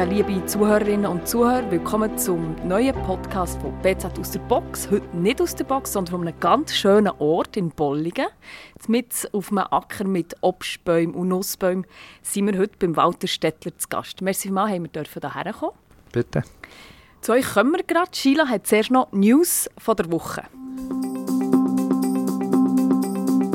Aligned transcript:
Ja, 0.00 0.06
liebe 0.06 0.46
Zuhörerinnen 0.46 1.04
und 1.04 1.28
Zuhörer, 1.28 1.70
willkommen 1.70 2.16
zum 2.16 2.56
neuen 2.66 2.94
Podcast 3.02 3.60
von 3.60 3.78
BZ 3.82 4.18
aus 4.18 4.30
der 4.30 4.38
Box. 4.38 4.90
Heute 4.90 5.14
nicht 5.14 5.42
aus 5.42 5.54
der 5.54 5.64
Box, 5.64 5.92
sondern 5.92 6.12
von 6.12 6.26
einem 6.26 6.40
ganz 6.40 6.74
schönen 6.74 7.12
Ort 7.18 7.58
in 7.58 7.68
Bolligen. 7.68 8.28
Mit 8.88 9.28
auf 9.34 9.52
einem 9.52 9.66
Acker 9.70 10.04
mit 10.04 10.36
Obstbäumen 10.40 11.14
und 11.14 11.28
Nussbäumen 11.28 11.86
sind 12.22 12.46
wir 12.46 12.58
heute 12.58 12.78
beim 12.78 12.96
Walter 12.96 13.26
Stettler 13.26 13.76
zu 13.76 13.90
Gast. 13.90 14.22
Merci 14.22 14.48
vielmals, 14.48 14.72
haben 14.72 14.84
wir 14.84 14.88
dürfen 14.88 15.20
hierher 15.20 15.52
kommen. 15.52 15.76
Bitte. 16.12 16.44
Zu 17.20 17.32
euch 17.32 17.44
kommen 17.52 17.72
wir 17.72 17.82
gerade. 17.82 18.10
Sheila 18.14 18.48
hat 18.48 18.66
zuerst 18.66 18.90
noch 18.90 19.12
News 19.12 19.68
von 19.76 19.96
der 19.96 20.10
Woche. 20.10 20.44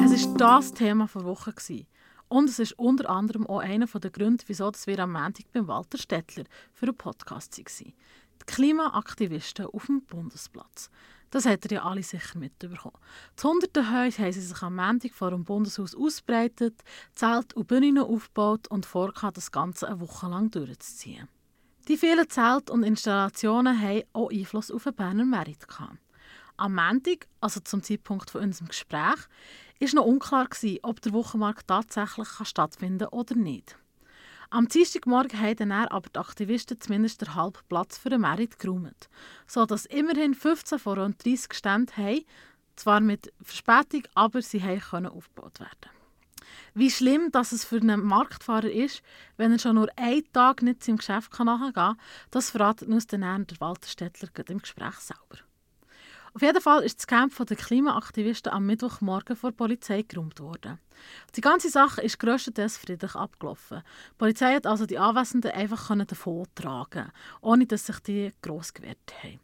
Es 0.06 0.28
war 0.28 0.38
das 0.38 0.74
Thema 0.76 1.10
der 1.12 1.24
Woche. 1.24 1.56
Und 2.36 2.50
es 2.50 2.60
ist 2.60 2.78
unter 2.78 3.10
anderem 3.10 3.48
auch 3.48 3.60
einer 3.60 3.86
der 3.86 4.12
Gründe, 4.12 4.44
wieso 4.48 4.70
wir 4.70 5.00
am 5.00 5.14
Montag 5.14 5.50
beim 5.54 5.70
Walter 5.70 5.98
Stettler 5.98 6.44
für 6.74 6.86
einen 6.86 6.98
Podcast 6.98 7.58
waren. 7.58 7.94
Die 8.42 8.46
Klimaaktivisten 8.46 9.68
auf 9.68 9.86
dem 9.86 10.02
Bundesplatz. 10.02 10.90
Das 11.30 11.46
hat 11.46 11.64
ihr 11.64 11.78
ja 11.78 11.86
alle 11.86 12.04
sicher 12.04 12.38
mitbekommen. 12.38 12.98
Zu 13.38 13.48
hunderten 13.48 13.90
Häusern 13.90 14.26
haben 14.26 14.34
sie 14.34 14.42
sich 14.42 14.62
am 14.62 14.76
Montag 14.76 15.14
vor 15.14 15.30
dem 15.32 15.46
Bundeshaus 15.46 15.96
ausbreitet, 15.96 16.84
Zelt 17.14 17.54
und 17.54 17.70
Bühnen 17.70 18.00
aufgebaut 18.00 18.68
und 18.68 18.86
vorgehabt, 18.86 19.38
das 19.38 19.54
Ganze 19.54 19.88
eine 19.88 20.02
Woche 20.02 20.28
lang 20.28 20.52
durchzuziehen. 20.52 21.30
Die 21.88 21.96
vielen 21.96 22.30
Zelte 22.30 22.74
und 22.74 22.84
Installationen 22.84 23.82
haben 23.82 24.04
auch 24.12 24.30
Einfluss 24.30 24.72
auf 24.72 24.84
den 24.84 24.94
Berner 24.94 25.24
Merit. 25.24 25.66
Am 26.58 26.76
Montag, 26.76 27.28
also 27.40 27.62
zum 27.62 27.82
Zeitpunkt 27.82 28.30
von 28.30 28.42
unserem 28.42 28.68
Gespräch, 28.68 29.20
war 29.80 29.96
noch 29.96 30.06
unklar, 30.06 30.48
ob 30.84 31.02
der 31.02 31.14
Wochenmarkt 31.14 31.68
tatsächlich 31.68 32.28
stattfinden 32.44 33.10
kann 33.10 33.20
oder 33.20 33.36
nicht. 33.36 33.78
Am 34.50 34.68
Dienstagmorgen 34.68 35.40
haben 35.40 35.58
dann 35.58 35.72
aber 35.72 36.10
die 36.10 36.20
Aktivisten 36.20 36.80
zumindest 36.80 37.22
den 37.22 37.36
halben 37.36 37.60
Platz 37.68 37.98
für 37.98 38.10
den 38.10 38.22
Merit 38.22 38.60
geräumt, 38.60 39.10
sodass 39.48 39.86
immerhin 39.86 40.34
15 40.34 40.80
von 40.80 41.00
rund 41.00 41.26
30 41.26 41.54
Ständen 41.54 41.98
haben, 41.98 42.26
zwar 42.76 43.00
mit 43.00 43.34
Verspätung, 43.42 44.04
aber 44.14 44.42
sie 44.42 44.60
können 44.60 45.08
aufgebaut 45.08 45.60
werden. 45.60 45.90
Wie 46.74 46.92
schlimm 46.92 47.32
dass 47.32 47.52
es 47.52 47.66
für 47.66 47.78
einen 47.78 48.04
Marktfahrer 48.04 48.70
ist, 48.70 49.02
wenn 49.38 49.52
er 49.52 49.60
schon 49.60 49.76
nur 49.76 49.90
einen 49.96 50.32
Tag 50.32 50.62
nicht 50.62 50.84
seinem 50.84 50.98
Geschäft 50.98 51.38
nachgehen 51.40 51.74
kann, 51.74 51.98
das 52.32 52.52
verratet 52.52 52.88
uns 52.90 53.08
dann 53.08 53.22
der 53.48 53.60
Walter 53.60 53.88
Stettler 53.88 54.30
im 54.50 54.60
Gespräch 54.60 54.96
selber. 54.96 55.40
Auf 56.36 56.42
jeden 56.42 56.60
Fall 56.60 56.84
ist 56.84 56.98
das 56.98 57.08
Camp 57.08 57.34
der 57.34 57.56
Klimaaktivisten 57.56 58.52
am 58.52 58.66
Mittwochmorgen 58.66 59.38
vor 59.38 59.52
der 59.52 59.56
Polizei 59.56 60.02
geräumt 60.02 60.42
worden. 60.42 60.80
Die 61.34 61.40
ganze 61.40 61.70
Sache 61.70 62.02
ist 62.02 62.20
grösstenteils 62.20 62.78
friedlich 62.78 63.16
abgelaufen. 63.16 63.84
Die 64.12 64.18
Polizei 64.18 64.54
hat 64.54 64.68
also 64.68 64.86
die 64.86 65.00
Anwesenden 65.00 65.52
einfach 65.52 65.96
davon 66.06 66.46
tragen, 66.54 67.10
ohne 67.40 67.66
dass 67.66 67.86
sich 67.86 68.00
die 68.00 68.34
gross 68.42 68.74
gewehrt 68.74 69.14
haben. 69.24 69.40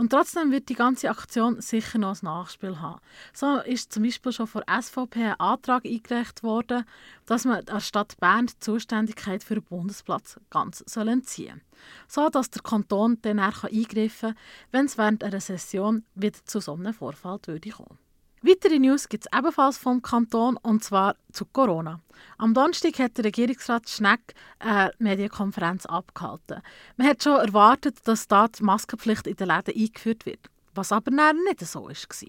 Und 0.00 0.08
trotzdem 0.08 0.50
wird 0.50 0.70
die 0.70 0.76
ganze 0.76 1.10
Aktion 1.10 1.60
sicher 1.60 1.98
noch 1.98 2.14
ein 2.14 2.24
Nachspiel 2.24 2.80
haben. 2.80 3.02
So 3.34 3.58
ist 3.58 3.92
zum 3.92 4.02
Beispiel 4.02 4.32
schon 4.32 4.46
von 4.46 4.62
SVP 4.62 5.22
ein 5.22 5.38
Antrag 5.38 5.84
eingereicht 5.84 6.42
worden, 6.42 6.86
dass 7.26 7.44
man 7.44 7.66
der 7.66 7.80
Stadt 7.80 8.18
Bern 8.18 8.46
die 8.46 8.58
Zuständigkeit 8.60 9.44
für 9.44 9.56
den 9.56 9.64
Bundesplatz 9.64 10.40
ganz 10.48 10.82
entziehen 10.96 11.60
soll. 12.08 12.24
So 12.24 12.30
dass 12.30 12.48
der 12.48 12.62
Kanton 12.62 13.18
dann 13.20 13.38
eingreifen 13.38 14.30
kann, 14.30 14.38
wenn 14.70 14.86
es 14.86 14.96
während 14.96 15.22
einer 15.22 15.38
Session 15.38 16.06
wieder 16.14 16.38
zu 16.46 16.60
so 16.60 16.72
einem 16.72 16.94
Vorfall 16.94 17.38
kommen 17.38 17.98
Weitere 18.42 18.78
News 18.78 19.06
gibt 19.10 19.26
es 19.26 19.38
ebenfalls 19.38 19.76
vom 19.76 20.00
Kanton 20.00 20.56
und 20.56 20.82
zwar 20.82 21.14
zu 21.30 21.44
Corona. 21.44 22.00
Am 22.38 22.54
Donnerstag 22.54 22.98
hat 22.98 23.18
der 23.18 23.26
Regierungsrat 23.26 23.86
Schneck 23.86 24.34
eine 24.58 24.92
Medienkonferenz 24.98 25.84
abgehalten. 25.84 26.62
Man 26.96 27.06
hat 27.06 27.22
schon 27.22 27.36
erwartet, 27.36 27.98
dass 28.04 28.28
da 28.28 28.48
die 28.48 28.62
Maskenpflicht 28.62 29.26
in 29.26 29.36
den 29.36 29.48
Läden 29.48 29.74
eingeführt 29.78 30.24
wird. 30.24 30.40
Was 30.74 30.90
aber 30.90 31.10
nicht 31.10 31.60
so 31.60 31.82
war. 31.82 32.28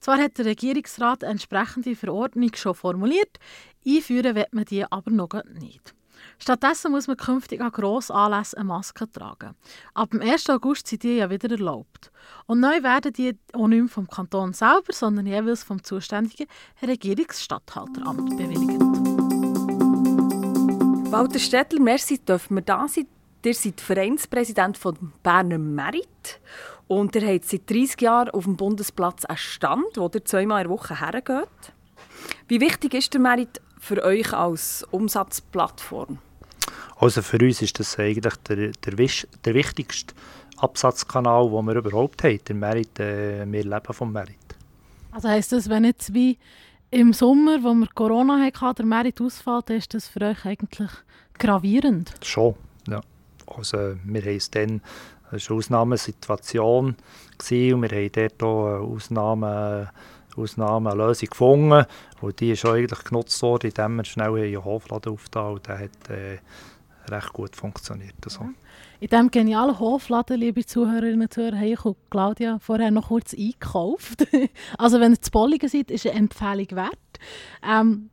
Zwar 0.00 0.18
hat 0.18 0.36
der 0.38 0.46
Regierungsrat 0.46 1.22
eine 1.22 1.32
entsprechende 1.32 1.94
Verordnung 1.94 2.50
schon 2.56 2.74
formuliert, 2.74 3.38
einführen 3.86 4.34
wird 4.34 4.52
man 4.52 4.64
die 4.64 4.84
aber 4.84 5.12
noch 5.12 5.44
nicht. 5.60 5.94
Stattdessen 6.38 6.90
muss 6.92 7.06
man 7.06 7.16
künftig 7.16 7.60
an 7.60 7.70
Grossanlässen 7.70 8.58
eine 8.58 8.68
Maske 8.68 9.10
tragen. 9.10 9.54
Ab 9.94 10.10
dem 10.10 10.20
1. 10.20 10.50
August 10.50 10.88
sind 10.88 11.02
die 11.02 11.16
ja 11.16 11.30
wieder 11.30 11.50
erlaubt. 11.50 12.10
Und 12.46 12.60
neu 12.60 12.82
werden 12.82 13.12
die 13.12 13.38
auch 13.52 13.68
nicht 13.68 13.90
vom 13.90 14.08
Kanton 14.08 14.52
selber, 14.52 14.92
sondern 14.92 15.26
jeweils 15.26 15.62
vom 15.62 15.82
zuständigen 15.82 16.46
Regierungsstatthalteramt 16.82 18.36
bewilligt. 18.36 18.80
Walter 21.12 21.38
Stettler, 21.38 21.80
merci, 21.80 22.18
dürfen 22.18 22.56
wir 22.56 22.62
da 22.62 22.88
sein. 22.88 23.06
Ihr 23.44 23.54
seid 23.54 23.80
Vereinspräsident 23.80 24.78
von 24.78 25.12
Berner 25.22 25.58
Merit 25.58 26.40
und 26.86 27.16
ihr 27.16 27.26
habt 27.26 27.44
seit 27.44 27.68
30 27.68 28.00
Jahren 28.00 28.30
auf 28.30 28.44
dem 28.44 28.56
Bundesplatz 28.56 29.24
einen 29.24 29.36
Stand, 29.36 29.96
wo 29.96 30.10
ihr 30.14 30.24
zweimal 30.24 30.62
in 30.62 30.68
der 30.68 30.78
Woche 30.78 31.00
hergeht. 31.00 31.48
Wie 32.48 32.60
wichtig 32.60 32.94
ist 32.94 33.12
der 33.14 33.20
Merit 33.20 33.60
für 33.82 34.02
euch 34.04 34.32
als 34.32 34.86
Umsatzplattform? 34.92 36.18
Also 36.98 37.20
für 37.20 37.38
uns 37.38 37.60
ist 37.62 37.80
das 37.80 37.98
eigentlich 37.98 38.36
der, 38.48 38.68
der, 38.68 39.10
der 39.44 39.54
wichtigste 39.54 40.14
Absatzkanal, 40.56 41.50
den 41.50 41.66
wir 41.66 41.74
überhaupt 41.74 42.22
haben. 42.22 42.38
Der 42.46 42.54
Merit, 42.54 43.00
äh, 43.00 43.44
wir 43.44 43.64
leben 43.64 43.92
vom 43.92 44.12
Merit. 44.12 44.36
Also 45.10 45.28
heisst 45.28 45.50
das, 45.50 45.68
wenn 45.68 45.84
jetzt 45.84 46.14
wie 46.14 46.38
im 46.92 47.12
Sommer, 47.12 47.58
wo 47.64 47.74
wir 47.74 47.88
Corona 47.92 48.38
hatten, 48.38 48.74
der 48.76 48.86
Merit 48.86 49.20
ausfällt, 49.20 49.70
ist 49.70 49.94
das 49.94 50.06
für 50.06 50.20
euch 50.20 50.44
eigentlich 50.44 50.90
gravierend? 51.36 52.14
Schon, 52.22 52.54
ja. 52.86 53.00
Also 53.48 53.96
wir 54.04 54.22
haben 54.22 54.36
es 54.36 54.48
dann, 54.48 54.80
es 55.32 55.50
war 55.50 55.54
eine 55.54 55.58
Ausnahmesituation 55.58 56.86
und 56.86 57.50
wir 57.50 57.74
haben 57.74 58.12
dort 58.12 58.42
auch 58.44 59.00
eine 59.10 59.90
Ausnahme 60.36 60.72
Ausnahme 60.72 60.90
eine 60.90 61.06
Lösung 61.06 61.28
gefunden. 61.28 61.86
Und 62.20 62.40
die 62.40 62.52
ist 62.52 62.64
eigentlich 62.64 63.04
genutzt 63.04 63.40
worden, 63.42 63.68
indem 63.68 63.96
wir 63.96 64.04
schnell 64.04 64.34
einen 64.34 64.64
Hofladen 64.64 65.12
aufgetan 65.12 65.54
und 65.54 65.66
der 65.66 65.78
hat 65.78 66.10
äh, 66.10 66.38
recht 67.10 67.32
gut 67.32 67.56
funktioniert. 67.56 68.14
Also. 68.24 68.48
In 69.00 69.08
diesem 69.08 69.30
genialen 69.30 69.78
Hofladen, 69.78 70.38
liebe 70.38 70.64
Zuhörerinnen 70.64 71.22
und 71.22 71.34
Zuhörer, 71.34 71.56
habe 71.56 71.68
ich 71.68 71.80
Claudia 72.10 72.58
vorher 72.58 72.90
noch 72.90 73.08
kurz 73.08 73.34
eingekauft. 73.34 74.26
also 74.78 75.00
wenn 75.00 75.12
ihr 75.12 75.20
zu 75.20 75.30
Bolligen 75.30 75.68
seid, 75.68 75.90
ist 75.90 76.06
eine 76.06 76.18
Empfehlung 76.18 76.70
wert. 76.70 76.98
Ähm, 77.66 78.10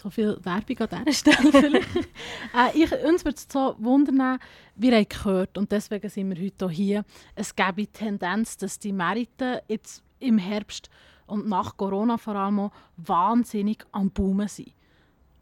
so 0.00 0.10
viel 0.10 0.38
Werbung 0.42 0.78
an 0.78 1.04
dieser 1.04 1.12
Stelle 1.12 1.50
vielleicht. 1.50 1.96
äh, 1.96 2.70
ich, 2.74 2.92
uns 3.04 3.24
würde 3.24 3.36
es 3.36 3.48
so 3.52 3.74
wundern, 3.78 4.38
wir 4.76 4.96
haben 4.96 5.08
gehört, 5.08 5.58
und 5.58 5.72
deswegen 5.72 6.08
sind 6.08 6.30
wir 6.30 6.44
heute 6.44 6.70
hier, 6.70 7.04
es 7.34 7.56
gäbe 7.56 7.82
die 7.82 7.86
Tendenz, 7.88 8.56
dass 8.56 8.78
die 8.78 8.92
Meriten 8.92 9.58
jetzt 9.66 10.04
im 10.20 10.38
Herbst 10.38 10.88
und 11.28 11.48
nach 11.48 11.76
Corona 11.76 12.18
vor 12.18 12.34
allem 12.34 12.60
auch 12.60 12.72
wahnsinnig 12.96 13.84
am 13.92 14.10
Boomen 14.10 14.48
sind. 14.48 14.72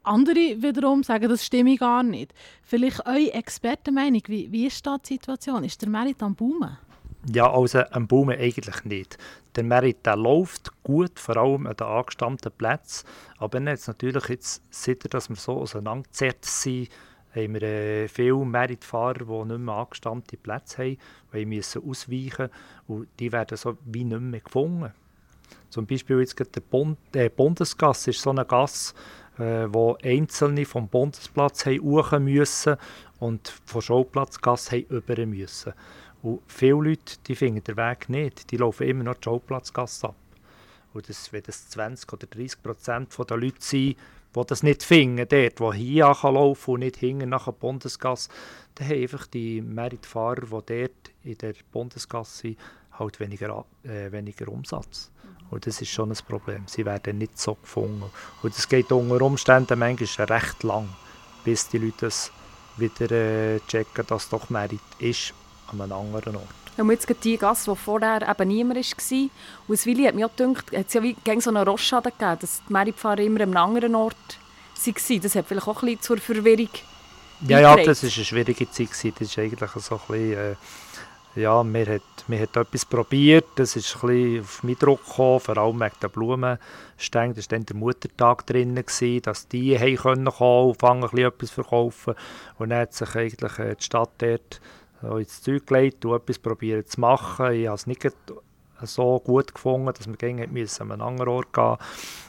Andere 0.02 0.62
wiederum 0.62 1.02
sagen, 1.02 1.28
das 1.28 1.44
stimme 1.44 1.76
gar 1.76 2.02
nicht. 2.02 2.32
Vielleicht 2.62 3.04
eure 3.06 3.32
Expertenmeinung, 3.32 4.22
wie, 4.26 4.50
wie 4.52 4.66
ist 4.66 4.86
die 4.86 5.14
Situation? 5.14 5.64
Ist 5.64 5.82
der 5.82 5.88
Merit 5.88 6.22
am 6.22 6.34
Boomen? 6.36 6.78
Ja, 7.32 7.52
also 7.52 7.80
am 7.90 8.06
Boomen 8.06 8.38
eigentlich 8.38 8.84
nicht. 8.84 9.18
Der 9.56 9.64
Merit 9.64 10.06
der 10.06 10.16
läuft 10.16 10.70
gut, 10.84 11.18
vor 11.18 11.36
allem 11.36 11.66
an 11.66 11.74
den 11.74 11.86
angestammten 11.88 12.52
Plätzen. 12.52 13.04
Aber 13.38 13.60
jetzt 13.62 13.88
natürlich, 13.88 14.28
jetzt, 14.28 14.62
seit 14.70 15.12
dass 15.12 15.28
wir 15.28 15.34
so 15.34 15.54
auseinandergezerrt 15.54 16.44
sind, 16.44 16.88
haben 17.34 17.54
wir 17.54 17.62
äh, 17.62 18.08
viele 18.08 18.44
Meritfahrer, 18.44 19.24
die 19.24 19.48
nicht 19.48 19.60
mehr 19.60 19.74
angestammte 19.74 20.36
Plätze 20.36 20.82
haben, 20.84 20.98
die 21.34 21.46
müssen 21.46 21.82
ausweichen 21.82 22.48
und 22.86 23.08
die 23.18 23.32
werden 23.32 23.56
so 23.56 23.76
wie 23.84 24.04
nicht 24.04 24.20
mehr 24.20 24.40
gefunden. 24.40 24.92
Zum 25.70 25.86
Beispiel 25.86 26.20
jetzt 26.20 26.38
der 26.38 26.60
Bund, 26.60 26.98
äh, 27.14 27.28
Bundesgasse 27.28 28.10
ist 28.10 28.20
so 28.20 28.30
eine 28.30 28.44
Gasse, 28.44 28.94
äh, 29.38 29.66
wo 29.68 29.96
Einzelne 30.02 30.64
vom 30.64 30.88
Bundesplatz 30.88 31.66
haben 31.66 32.24
müssen 32.24 32.76
und 33.18 33.52
von 33.64 33.82
Schauplatzgasse 33.82 34.76
haben 34.76 34.86
über 34.88 35.26
müssen. 35.26 35.72
Und 36.22 36.40
viele 36.46 36.74
Leute 36.74 37.16
die 37.26 37.36
finden 37.36 37.62
den 37.62 37.76
Weg 37.76 38.08
nicht, 38.08 38.50
die 38.50 38.56
laufen 38.56 38.88
immer 38.88 39.04
noch 39.04 39.14
die 39.14 39.24
Schauplatzgasse 39.24 40.08
ab. 40.08 40.16
Und 40.92 41.08
das, 41.08 41.32
wenn 41.32 41.42
das 41.42 41.68
20 41.68 42.12
oder 42.12 42.26
30 42.26 42.62
Prozent 42.62 43.16
der 43.18 43.36
Leute 43.36 43.56
sind, 43.60 43.96
die 44.36 44.46
das 44.46 44.62
nicht 44.62 44.82
finden, 44.82 45.26
dort, 45.28 45.60
wo 45.60 45.72
hier 45.72 46.04
laufen 46.22 46.70
und 46.72 46.80
nicht 46.80 46.96
hinten 46.96 47.28
nach 47.28 47.44
der 47.44 47.52
Bundesgasse, 47.52 48.30
dann 48.74 48.88
haben 48.88 49.02
einfach 49.02 49.26
die 49.26 49.60
Meritfahrer, 49.60 50.42
die 50.42 50.48
dort 50.50 51.12
in 51.22 51.38
der 51.38 51.54
Bundesgasse 51.72 52.38
sind, 52.38 52.58
halt 52.98 53.20
weniger, 53.20 53.64
äh, 53.84 54.10
weniger 54.12 54.48
Umsatz. 54.48 55.10
Und 55.50 55.66
das 55.66 55.80
ist 55.80 55.90
schon 55.90 56.10
ein 56.10 56.18
Problem. 56.28 56.64
Sie 56.66 56.84
werden 56.84 57.18
nicht 57.18 57.38
so 57.38 57.54
gefunden. 57.54 58.04
Und 58.42 58.56
es 58.56 58.68
geht 58.68 58.90
unter 58.90 59.22
Umständen 59.22 59.78
manchmal 59.78 60.26
recht 60.26 60.62
lang, 60.62 60.88
bis 61.44 61.68
die 61.68 61.78
Leute 61.78 62.06
das 62.06 62.32
wieder 62.76 63.10
äh, 63.10 63.60
checken, 63.68 64.04
dass 64.06 64.24
es 64.24 64.28
doch 64.28 64.50
Merit 64.50 64.80
ist 64.98 65.32
an 65.68 65.80
einem 65.80 65.92
anderen 65.92 66.36
Ort. 66.36 66.66
Man 66.76 66.90
jetzt 66.90 67.08
die 67.24 67.38
Gasse, 67.38 67.70
wo 67.70 67.74
vorher 67.74 68.28
eben 68.28 68.48
niemand 68.48 68.76
war, 68.76 69.30
und 69.66 69.74
es 69.74 69.86
Willi 69.86 70.04
hat 70.04 70.14
mir 70.14 70.26
auch 70.26 70.36
gedacht, 70.36 70.66
es 70.72 70.92
ja 70.92 71.02
wie 71.02 71.16
so 71.40 71.48
einen 71.48 71.66
Rosschaden 71.66 72.12
gegeben, 72.12 72.38
dass 72.40 72.62
die 72.68 72.72
Meritfahrer 72.72 73.20
immer 73.20 73.40
an 73.40 73.48
einem 73.48 73.56
anderen 73.56 73.94
Ort 73.94 74.16
waren. 74.84 75.20
Das 75.22 75.34
hat 75.34 75.46
vielleicht 75.46 75.68
auch 75.68 75.82
ein 75.82 75.86
bisschen 75.86 76.02
zur 76.02 76.18
Verwirrung 76.18 76.68
Ja, 77.48 77.60
ja, 77.60 77.76
das 77.76 78.02
war 78.02 78.10
eine 78.14 78.24
schwierige 78.24 78.70
Zeit. 78.70 78.90
Das 78.90 79.28
ist 79.28 79.38
eigentlich 79.38 79.70
so 79.70 79.94
ein 79.94 80.00
bisschen, 80.06 80.32
äh, 80.32 80.54
ja, 81.36 81.62
man 81.62 81.86
hat 81.86 82.56
etwas 82.56 82.84
probiert, 82.84 83.46
das 83.56 83.76
ist 83.76 84.02
ein 84.02 84.40
auf 84.40 84.62
meinen 84.62 84.78
Druck 84.78 85.04
gekommen, 85.06 85.40
vor 85.40 85.58
allem 85.58 85.80
wegen 85.80 86.00
den 86.02 86.10
Blumenständen. 86.10 87.34
Da 87.34 87.42
war 87.42 87.48
dann 87.48 87.66
der 87.66 87.76
Muttertag 87.76 88.46
drin, 88.46 88.74
dass 88.74 89.48
die 89.48 89.78
haben 89.78 89.96
können 89.96 90.32
kommen 90.32 90.68
und 90.70 90.80
fangen, 90.80 91.04
ein 91.04 91.10
bisschen 91.10 91.28
etwas 91.28 91.50
verkaufen. 91.50 92.14
Und 92.58 92.70
dann 92.70 92.80
hat 92.80 92.94
sich 92.94 93.14
eigentlich 93.14 93.58
äh, 93.58 93.76
die 93.76 93.84
Stadt 93.84 94.10
dort 94.18 94.60
ins 95.02 95.42
Zeug 95.42 95.66
gelegt 95.66 96.04
und 96.04 96.14
etwas 96.14 96.38
probiert 96.38 96.88
zu 96.88 97.00
machen. 97.00 97.52
Ich 97.52 97.66
habe 97.66 97.76
es 97.76 97.86
nicht 97.86 98.06
so 98.82 99.20
gut 99.20 99.54
gefunden, 99.54 99.92
dass 99.94 100.06
wir 100.06 100.16
gegen 100.16 100.40
einen 100.42 101.00
anderen 101.00 101.28
Ort 101.28 101.52
gehen 101.52 101.76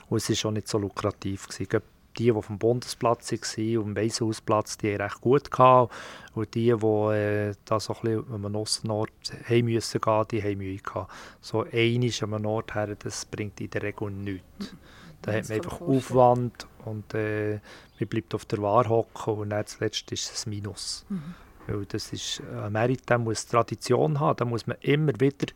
Und 0.10 0.18
es 0.18 0.44
war 0.44 0.50
auch 0.50 0.54
nicht 0.54 0.68
so 0.68 0.78
lukrativ. 0.78 1.48
Gewesen 1.48 1.82
die, 2.18 2.26
die 2.26 2.32
auf 2.32 2.48
dem 2.48 2.58
Bundesplatz 2.58 3.32
waren, 3.32 3.78
auf 3.78 3.84
dem 3.84 3.96
Weisshausplatz, 3.96 4.78
die 4.78 4.90
recht 4.90 5.22
gut 5.22 5.52
gehabt. 5.52 5.94
Und 6.34 6.54
die, 6.56 6.74
die 6.74 6.86
äh, 6.86 7.54
da 7.66 7.80
so 7.80 7.94
ein 7.94 8.02
bisschen 8.02 8.34
an 8.34 8.46
einem 8.46 8.56
Ostnord 8.56 9.12
haben 9.48 9.66
müssen 9.66 10.02
gehen, 10.02 10.26
die 10.32 10.44
haben 10.44 10.58
Mühe 10.58 10.78
gehabt. 10.78 11.12
So 11.42 11.64
einiges 11.64 12.22
an 12.24 12.34
einem 12.34 12.46
Ort 12.46 12.76
her, 12.76 12.96
das 12.96 13.26
bringt 13.26 13.60
in 13.62 13.70
der 13.70 13.84
Regel 13.84 14.12
nichts. 14.12 14.76
Da 15.22 15.34
hat 15.34 15.50
man 15.50 15.58
einfach 15.58 15.82
Aufwand 15.82 16.68
und 16.86 17.14
äh, 17.14 17.60
man 18.00 18.08
bleibt 18.08 18.36
auf 18.36 18.46
der 18.46 18.62
Ware 18.62 18.88
hocken 18.88 19.34
und 19.34 19.50
dann 19.50 19.66
zuletzt 19.66 20.12
ist 20.12 20.32
es 20.32 20.46
ein 20.46 20.52
Minus. 20.52 21.06
Mhm. 21.10 21.34
Weil 21.68 21.86
das 21.86 22.14
ist, 22.14 22.42
ein 22.64 22.72
Merit 22.72 23.10
der 23.10 23.18
muss 23.18 23.46
Tradition 23.46 24.20
haben, 24.20 24.38
da 24.38 24.46
muss 24.46 24.68
man 24.68 24.78
immer 24.82 25.20
wieder 25.20 25.48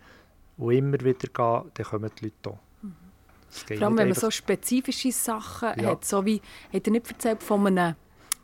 und 0.58 0.74
immer 0.74 1.00
wieder 1.00 1.28
gehen, 1.28 1.72
dann 1.74 1.86
kommen 1.86 2.12
die 2.20 2.26
Leute 2.26 2.50
auch. 2.50 2.60
Vor 3.52 3.82
allem, 3.82 3.98
wenn 3.98 4.10
man 4.10 4.18
so 4.18 4.32
spezifische 4.32 5.12
Sachen 5.12 5.70
ja. 5.80 5.92
hat, 5.92 6.06
so 6.06 6.26
wie, 6.26 6.42
hat 6.74 6.88
er 6.88 6.92
nicht 6.92 7.10
erzählt 7.10 7.44
von 7.44 7.68
einem, 7.68 7.96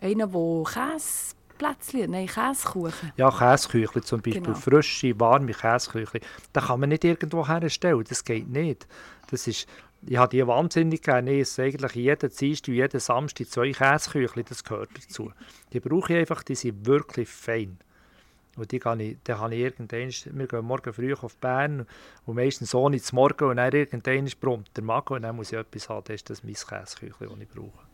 einem 0.01 0.31
der 0.31 0.63
Käseplätzchen, 0.73 2.11
nein, 2.11 2.27
Käsekuchen. 2.27 3.13
Ja, 3.15 3.31
Käseküchli 3.31 4.01
zum 4.01 4.21
Beispiel, 4.21 4.43
genau. 4.43 4.57
frische, 4.57 5.19
warme 5.19 5.53
Käseküchli. 5.53 6.21
Das 6.53 6.65
kann 6.67 6.79
man 6.79 6.89
nicht 6.89 7.03
irgendwo 7.03 7.47
herstellen, 7.47 8.03
das 8.07 8.23
geht 8.23 8.49
nicht. 8.49 8.87
Das 9.31 9.47
ist, 9.47 9.67
ich 10.05 10.17
habe 10.17 10.29
die 10.29 10.45
wahnsinnig 10.45 11.01
gerne, 11.01 11.33
ich 11.33 11.41
esse 11.41 11.63
eigentlich 11.63 11.95
jeden 11.95 12.29
Dienstag 12.29 12.67
und 12.69 12.75
jeden 12.75 12.99
Samstag 12.99 13.47
zwei 13.47 13.71
Käseküchli, 13.71 14.43
das 14.43 14.63
gehört 14.63 14.89
dazu. 14.95 15.31
Die 15.73 15.79
brauche 15.79 16.13
ich 16.13 16.19
einfach, 16.19 16.43
die 16.43 16.55
sind 16.55 16.85
wirklich 16.85 17.29
fein. 17.29 17.77
Und 18.57 18.71
die 18.71 18.79
kann 18.79 18.99
ich, 18.99 19.17
dann 19.23 19.39
habe 19.39 19.55
ich 19.55 19.61
irgendwann, 19.61 20.09
wir 20.37 20.47
gehen 20.47 20.65
morgen 20.65 20.93
früh 20.93 21.13
auf 21.13 21.37
Bern 21.37 21.85
und 22.25 22.35
meistens 22.35 22.71
so 22.71 22.89
nicht 22.89 23.05
zum 23.05 23.17
Morgen 23.17 23.49
und 23.49 23.57
dann 23.57 23.71
irgendwann 23.71 24.29
brummt 24.41 24.71
der 24.75 24.83
Magen 24.83 25.13
und 25.13 25.21
dann 25.21 25.35
muss 25.35 25.51
ich 25.51 25.57
etwas 25.57 25.87
haben, 25.89 26.03
das 26.05 26.15
ist 26.15 26.29
das 26.29 26.43
mein 26.43 26.55
Käseküchlein, 26.55 27.29
das 27.29 27.39
ich 27.39 27.49
brauche. 27.49 27.87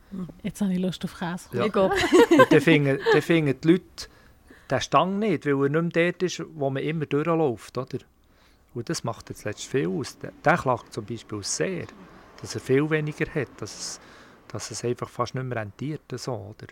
Jetzt 0.44 0.62
habe 0.62 0.74
ich 0.74 0.80
Lust 0.80 1.04
auf 1.04 1.18
Käse. 1.18 1.50
Ja. 1.51 1.65
und 1.65 2.51
dann 2.51 2.62
finden, 2.62 3.00
dann 3.12 3.21
finden 3.21 3.60
die 3.60 3.68
Leute 3.68 4.07
den 4.69 4.81
Stang 4.81 5.19
nicht, 5.19 5.45
weil 5.45 5.54
er 5.54 5.81
nicht 5.81 5.95
mehr 5.95 6.12
dort 6.12 6.24
ist, 6.24 6.44
wo 6.56 6.69
man 6.69 6.83
immer 6.83 7.06
durchläuft. 7.06 7.77
Oder? 7.77 8.00
Und 8.74 8.89
das 8.89 9.04
macht 9.04 9.30
jetzt 9.30 9.44
letztlich 9.44 9.69
viel 9.69 9.88
aus. 9.88 10.18
Der, 10.19 10.31
der 10.44 10.57
klagt 10.57 10.94
zum 10.94 11.06
Beispiel 11.06 11.44
sehr, 11.44 11.88
dass 12.42 12.56
er 12.56 12.62
viel 12.62 12.89
weniger 12.89 13.25
hat, 13.33 13.50
dass 13.57 13.74
es, 13.74 14.00
dass 14.48 14.71
es 14.71 14.83
einfach 14.83 15.10
fast 15.10 15.36
nicht 15.36 15.45
mehr 15.45 15.57
rentiert. 15.57 16.01
So, 16.15 16.33
oder? 16.33 16.68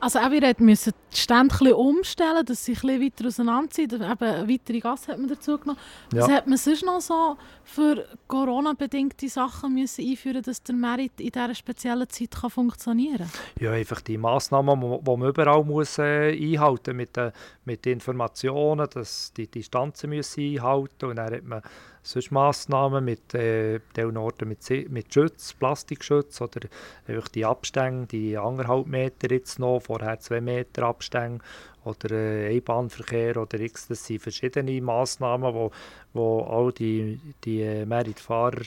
Also 0.00 0.20
auch 0.20 0.30
wir 0.30 0.54
mussten 0.58 0.92
die 1.12 1.16
Stände 1.16 1.76
umstellen, 1.76 2.44
dass 2.44 2.64
sie 2.64 2.74
ein 2.74 3.02
weiter 3.02 3.26
auseinanderziehen. 3.26 3.94
Eben 3.94 4.04
eine 4.04 4.48
weitere 4.48 4.80
Gasse 4.80 5.12
hat 5.12 5.18
man 5.18 5.28
dazu 5.28 5.58
genommen. 5.58 5.80
Ja. 6.12 6.22
Was 6.22 6.30
hat 6.30 6.46
man 6.46 6.56
sonst 6.56 6.84
noch 6.84 7.00
so 7.00 7.36
für 7.64 8.06
Corona-bedingte 8.28 9.28
Sachen 9.28 9.74
müssen 9.74 10.08
einführen 10.08 10.42
dass 10.42 10.62
der 10.62 10.74
Merit 10.74 11.20
in 11.20 11.30
dieser 11.30 11.54
speziellen 11.54 12.08
Zeit 12.08 12.30
kann 12.30 12.50
funktionieren 12.50 13.18
kann? 13.18 13.62
Ja, 13.64 13.72
einfach 13.72 14.00
die 14.00 14.18
Massnahmen, 14.18 14.80
die 14.80 15.16
man 15.16 15.28
überall 15.28 15.64
muss, 15.64 15.98
äh, 15.98 16.30
einhalten 16.30 16.96
muss, 16.96 16.96
mit, 16.96 17.16
äh, 17.16 17.32
mit 17.64 17.84
den 17.84 17.94
Informationen, 17.94 18.88
dass 18.92 19.32
die 19.36 19.48
Distanzen 19.48 20.10
müssen 20.10 20.44
einhalten 20.44 21.06
Und 21.06 21.16
dann 21.16 21.34
hat 21.34 21.44
man 21.44 21.62
sonst 22.08 22.30
Massnahmen 22.30 23.04
mit 23.04 23.34
äh, 23.34 23.80
Orten 24.16 24.48
mit, 24.48 24.68
mit 24.90 25.12
Schutz, 25.12 25.52
Plastikschutz 25.52 26.40
oder 26.40 26.60
einfach 27.06 27.28
die 27.28 27.44
Abstände, 27.44 28.06
die 28.06 28.38
anderthalb 28.38 28.86
Meter 28.86 29.30
jetzt 29.30 29.58
noch, 29.58 29.80
vorher 29.80 30.18
zwei 30.18 30.40
Meter 30.40 30.84
Abstände 30.84 31.44
oder 31.84 32.10
äh, 32.12 32.56
Einbahnverkehr 32.56 33.36
oder 33.36 33.60
X, 33.60 33.88
das 33.88 34.06
sind 34.06 34.22
verschiedene 34.22 34.80
Massnahmen, 34.80 35.54
wo, 35.54 35.70
wo 36.14 36.40
all 36.44 36.72
die, 36.72 37.20
die 37.44 37.60
äh, 37.60 37.84
Meritfahrer 37.84 38.62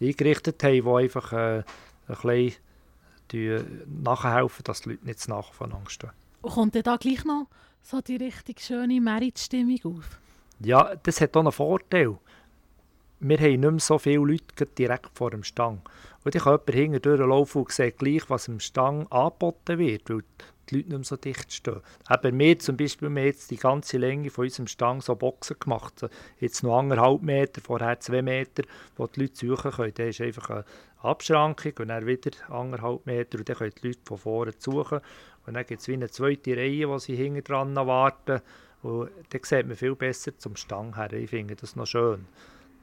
eingerichtet 0.00 0.62
haben, 0.62 0.84
die 0.84 0.88
einfach 0.88 1.32
äh, 1.32 1.36
ein 1.56 1.64
bisschen 2.06 2.54
die 3.32 3.58
nachhelfen, 4.02 4.62
dass 4.64 4.82
die 4.82 4.90
Leute 4.90 5.06
nicht 5.06 5.28
nach 5.28 5.52
voneinander 5.52 5.90
stehen. 5.90 6.10
Und 6.42 6.52
kommt 6.52 6.86
da 6.86 6.96
gleich 6.96 7.24
noch 7.24 7.48
so 7.82 8.00
die 8.00 8.16
richtig 8.16 8.60
schöne 8.60 9.00
Merit-Stimmung 9.00 9.80
auf? 9.84 10.20
Ja, 10.60 10.94
das 11.02 11.20
hat 11.20 11.36
auch 11.36 11.40
einen 11.40 11.52
Vorteil 11.52 12.16
wir 13.26 13.38
haben 13.38 13.60
nicht 13.60 13.70
mehr 13.70 13.80
so 13.80 13.98
viele 13.98 14.18
Leute 14.18 14.66
direkt 14.66 15.16
vor 15.16 15.30
dem 15.30 15.44
Stang. 15.44 15.80
Und 16.24 16.34
ich 16.34 16.42
kann 16.42 16.52
jemand 16.52 16.70
hinten 16.70 17.02
durchlaufen 17.02 17.62
und 17.62 17.72
sehe 17.72 17.92
gleich, 17.92 18.28
was 18.28 18.48
am 18.50 18.60
Stang 18.60 19.06
angeboten 19.10 19.78
wird, 19.78 20.10
weil 20.10 20.22
die 20.68 20.76
Leute 20.76 20.88
nicht 20.88 20.88
mehr 20.90 21.04
so 21.04 21.16
dicht 21.16 21.50
stehen. 21.50 21.80
Eben 22.10 22.38
wir 22.38 22.58
zum 22.58 22.76
Beispiel, 22.76 23.08
haben 23.08 23.16
jetzt 23.16 23.50
die 23.50 23.56
ganze 23.56 23.96
Länge 23.96 24.28
von 24.28 24.44
unserem 24.44 24.66
Stang 24.66 25.00
so 25.00 25.14
Boxen 25.14 25.56
gemacht. 25.58 26.06
Jetzt 26.38 26.62
noch 26.62 26.78
anderthalb 26.78 27.22
Meter, 27.22 27.62
vorher 27.62 27.98
zwei 28.00 28.20
Meter, 28.20 28.64
wo 28.96 29.06
die 29.06 29.20
Leute 29.20 29.36
suchen 29.36 29.70
können. 29.70 29.94
Da 29.94 30.04
ist 30.04 30.20
einfach 30.20 30.50
eine 30.50 30.64
Abschrankung 30.98 31.72
und 31.78 31.88
dann 31.88 32.06
wieder 32.06 32.30
anderthalb 32.50 33.06
Meter 33.06 33.38
und 33.38 33.48
dann 33.48 33.56
können 33.56 33.72
die 33.82 33.88
Leute 33.88 34.00
von 34.04 34.18
vorne 34.18 34.52
suchen. 34.58 35.00
Und 35.46 35.54
dann 35.54 35.64
gibt 35.64 35.80
es 35.80 35.88
wie 35.88 35.94
eine 35.94 36.10
zweite 36.10 36.56
Reihe, 36.56 36.88
wo 36.88 36.98
sie 36.98 37.16
hinten 37.16 37.44
dran 37.44 37.74
warten. 37.74 38.40
Und 38.82 39.10
dann 39.30 39.40
sieht 39.42 39.66
man 39.66 39.76
viel 39.76 39.94
besser 39.94 40.36
zum 40.38 40.56
Stang 40.56 40.94
her. 40.96 41.12
Ich 41.14 41.30
finde 41.30 41.56
das 41.56 41.74
noch 41.74 41.86
schön. 41.86 42.26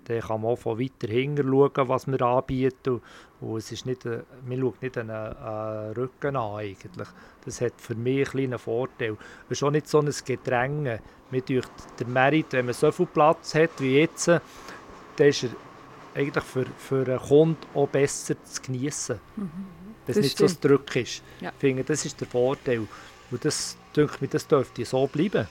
Dann 0.05 0.19
kann 0.19 0.41
man 0.41 0.51
auch 0.51 0.57
von 0.57 0.79
weiter 0.79 1.07
hinten 1.07 1.47
schauen, 1.47 1.87
was 1.87 2.07
wir 2.07 2.21
anbieten. 2.21 3.01
Und 3.39 3.57
es 3.57 3.71
ist 3.71 3.85
nicht, 3.85 4.05
man 4.05 4.59
schaut 4.59 4.81
nicht 4.81 4.97
einen, 4.97 5.11
einen 5.11 5.93
Rücken 5.93 6.35
an 6.35 6.55
eigentlich. 6.55 7.07
Das 7.45 7.61
hat 7.61 7.73
für 7.77 7.95
mich 7.95 8.17
einen 8.17 8.25
kleinen 8.25 8.59
Vorteil. 8.59 9.17
Es 9.49 9.57
ist 9.57 9.63
auch 9.63 9.71
nicht 9.71 9.87
so 9.87 9.99
ein 9.99 10.11
Gedränge. 10.25 10.99
Mir 11.29 11.41
durch 11.41 11.65
der 11.99 12.07
Merit, 12.07 12.47
wenn 12.51 12.65
man 12.65 12.73
so 12.73 12.91
viel 12.91 13.05
Platz 13.05 13.55
hat 13.55 13.79
wie 13.79 13.99
jetzt, 13.99 14.27
dann 14.27 14.41
ist 15.17 15.43
er 15.43 15.49
eigentlich 16.13 16.43
für, 16.43 16.65
für 16.77 17.05
einen 17.07 17.19
Kunden 17.19 17.57
auch 17.73 17.87
besser 17.87 18.35
zu 18.43 18.61
genießen. 18.61 19.19
Mhm. 19.35 19.51
Wenn 20.05 20.15
es 20.15 20.21
nicht 20.21 20.31
stimmt. 20.33 20.61
so 20.61 20.67
Druck 20.67 20.95
ist. 20.95 21.21
Ja. 21.39 21.49
Ich 21.49 21.59
finde, 21.59 21.83
das 21.83 22.05
ist 22.05 22.19
der 22.19 22.27
Vorteil. 22.27 22.87
Und 23.29 23.45
das, 23.45 23.77
denke 23.95 24.17
ich, 24.21 24.29
das 24.29 24.47
dürfte 24.47 24.83
so 24.83 25.07
bleiben. 25.07 25.47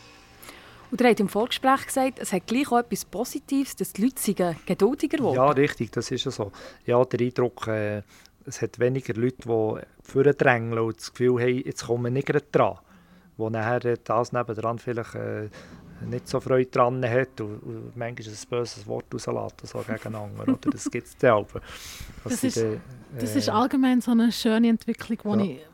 Und 0.91 1.01
er 1.01 1.11
hat 1.11 1.21
im 1.21 1.29
Vorgespräch 1.29 1.87
gesagt, 1.87 2.19
es 2.19 2.33
hat 2.33 2.47
gleich 2.47 2.71
auch 2.71 2.79
etwas 2.79 3.05
Positives, 3.05 3.77
dass 3.77 3.93
die 3.93 4.03
Leute 4.03 4.57
geduldiger 4.67 5.19
geworden 5.19 5.37
Ja, 5.37 5.51
richtig, 5.51 5.93
das 5.93 6.11
ist 6.11 6.25
ja 6.25 6.31
so. 6.31 6.51
Ja, 6.85 7.05
der 7.05 7.21
Eindruck, 7.21 7.67
äh, 7.69 8.03
es 8.45 8.61
hat 8.61 8.79
weniger 8.79 9.15
Leute, 9.15 9.37
die 9.45 9.81
vordrängeln 10.03 10.79
und 10.79 10.97
das 10.97 11.13
Gefühl 11.13 11.41
haben, 11.41 11.63
jetzt 11.65 11.87
kommen 11.87 12.05
wir 12.05 12.11
nicht 12.11 12.29
dran. 12.53 12.79
Wo 13.37 13.49
nachher 13.49 13.97
das 13.97 14.33
nebendran 14.33 14.79
vielleicht 14.79 15.15
äh, 15.15 15.49
nicht 16.07 16.29
so 16.29 16.41
Freude 16.41 16.71
dran 16.71 17.05
hat 17.05 17.41
und, 17.41 17.59
und 17.61 17.97
manchmal 17.97 18.35
ein 18.35 18.49
böses 18.49 18.87
Wort 18.87 19.07
rauslässt, 19.13 19.67
so 19.67 19.79
gegeneinander. 19.79 20.43
Oder? 20.43 20.71
Das 20.71 20.91
gibt 20.91 21.07
es 21.07 21.17
dann 21.17 21.31
auch. 21.33 21.47
Das, 22.25 22.45
ist, 22.45 22.59
äh, 22.59 22.79
das 23.19 23.35
ist 23.35 23.49
allgemein 23.49 24.03
so 24.03 24.11
eine 24.11 24.31
schöne 24.31 24.69
Entwicklung, 24.69 25.39
die 25.39 25.53
ja. 25.53 25.57
ich 25.57 25.70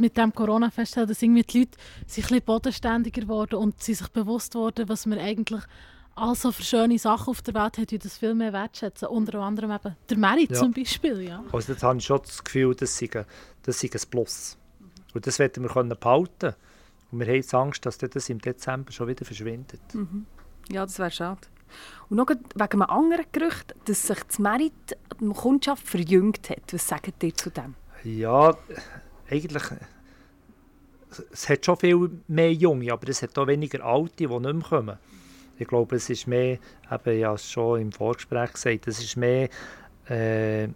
mit 0.00 0.16
dem 0.16 0.34
Corona 0.34 0.70
feststellen, 0.70 1.08
dass 1.08 1.22
irgendwie 1.22 1.42
die 1.42 1.60
Leute 1.60 1.78
sich 2.06 2.30
ein 2.30 2.42
bodenständiger 2.42 3.22
geworden 3.22 3.56
und 3.56 3.82
sie 3.82 3.94
sich 3.94 4.08
bewusst 4.08 4.54
worden, 4.54 4.88
was 4.88 5.06
man 5.06 5.18
eigentlich 5.18 5.62
also 6.16 6.50
für 6.50 6.62
schöne 6.62 6.98
Sachen 6.98 7.30
auf 7.30 7.42
der 7.42 7.54
Welt 7.54 7.76
hat, 7.76 7.90
die 7.90 7.98
das 7.98 8.16
viel 8.16 8.34
mehr 8.34 8.52
wertschätzen. 8.52 9.08
Unter 9.08 9.38
anderem 9.40 9.70
eben 9.70 9.96
der 10.08 10.16
Merit 10.16 10.50
ja. 10.50 10.56
zum 10.56 10.72
Beispiel. 10.72 11.22
Ja. 11.22 11.44
Also 11.52 11.72
jetzt 11.72 11.82
habe 11.82 11.98
ich 11.98 12.04
schon 12.04 12.20
das 12.22 12.42
Gefühl, 12.42 12.74
das 12.74 12.96
sei, 12.96 13.08
das 13.62 13.80
sei 13.80 13.90
ein 13.92 14.00
Plus. 14.10 14.56
Und 15.12 15.26
das 15.26 15.38
werden 15.38 15.62
wir 15.62 15.70
können 15.70 15.94
behalten. 15.98 16.54
Und 17.10 17.20
wir 17.20 17.26
haben 17.26 17.34
jetzt 17.34 17.54
Angst, 17.54 17.84
dass 17.86 17.98
das 17.98 18.28
im 18.30 18.40
Dezember 18.40 18.92
schon 18.92 19.08
wieder 19.08 19.24
verschwindet. 19.24 19.80
Mhm. 19.94 20.26
Ja, 20.70 20.84
das 20.84 20.98
wäre 20.98 21.10
schade. 21.10 21.40
Und 22.08 22.16
noch 22.16 22.28
wegen 22.28 22.42
einem 22.58 22.82
anderen 22.82 23.26
Gerücht, 23.32 23.74
dass 23.84 24.06
sich 24.06 24.22
das 24.22 24.38
Merit 24.38 24.72
die 25.20 25.28
Kundschaft 25.28 25.86
verjüngt 25.86 26.50
hat. 26.50 26.72
Was 26.72 26.88
sagt 26.88 27.22
ihr 27.22 27.34
zu 27.34 27.50
dem? 27.50 27.74
Ja, 28.04 28.56
eigentlich, 29.30 29.62
es 31.32 31.48
hat 31.48 31.64
schon 31.64 31.76
viel 31.76 32.10
mehr 32.28 32.52
Junge, 32.52 32.92
aber 32.92 33.08
es 33.08 33.22
hat 33.22 33.38
auch 33.38 33.46
weniger 33.46 33.84
Alte, 33.84 34.14
die 34.16 34.26
nicht 34.26 34.42
mehr 34.42 34.68
kommen. 34.68 34.98
Ich 35.58 35.66
glaube, 35.66 35.96
es 35.96 36.10
ist 36.10 36.26
mehr, 36.26 36.58
eben, 36.90 37.18
ja 37.18 37.36
schon 37.38 37.80
im 37.80 37.92
Vorgespräch 37.92 38.52
gesagt, 38.52 38.88
es 38.88 39.02
ist 39.02 39.16
mehr, 39.16 39.48
äh, 40.08 40.68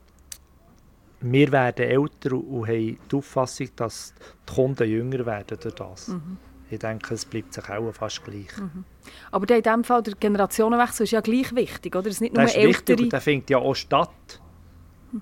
wir 1.22 1.52
werden 1.52 1.86
älter 1.86 2.32
und 2.32 2.66
haben 2.66 2.98
die 3.10 3.16
Auffassung, 3.16 3.68
dass 3.76 4.14
die 4.48 4.54
Kunden 4.54 4.88
jünger 4.88 5.26
werden 5.26 5.58
durch 5.60 5.74
das. 5.74 6.08
Mhm. 6.08 6.38
Ich 6.70 6.78
denke, 6.78 7.14
es 7.14 7.24
bleibt 7.24 7.52
sich 7.52 7.68
auch 7.68 7.92
fast 7.92 8.24
gleich. 8.24 8.56
Mhm. 8.56 8.84
Aber 9.32 9.54
in 9.54 9.62
diesem 9.62 9.84
Fall, 9.84 10.02
der 10.02 10.14
Generationenwechsel 10.14 11.04
ist 11.04 11.10
ja 11.10 11.20
gleich 11.20 11.54
wichtig, 11.54 11.94
oder? 11.94 12.06
Es 12.06 12.14
ist 12.14 12.20
nicht 12.20 12.34
nur 12.34 12.44
das 12.44 12.52
ist 12.52 12.56
ältere... 12.56 12.70
wichtig 12.70 13.00
und 13.00 13.12
der 13.12 13.20
findet 13.20 13.50
ja 13.50 13.58
auch 13.58 13.74
statt. 13.74 14.40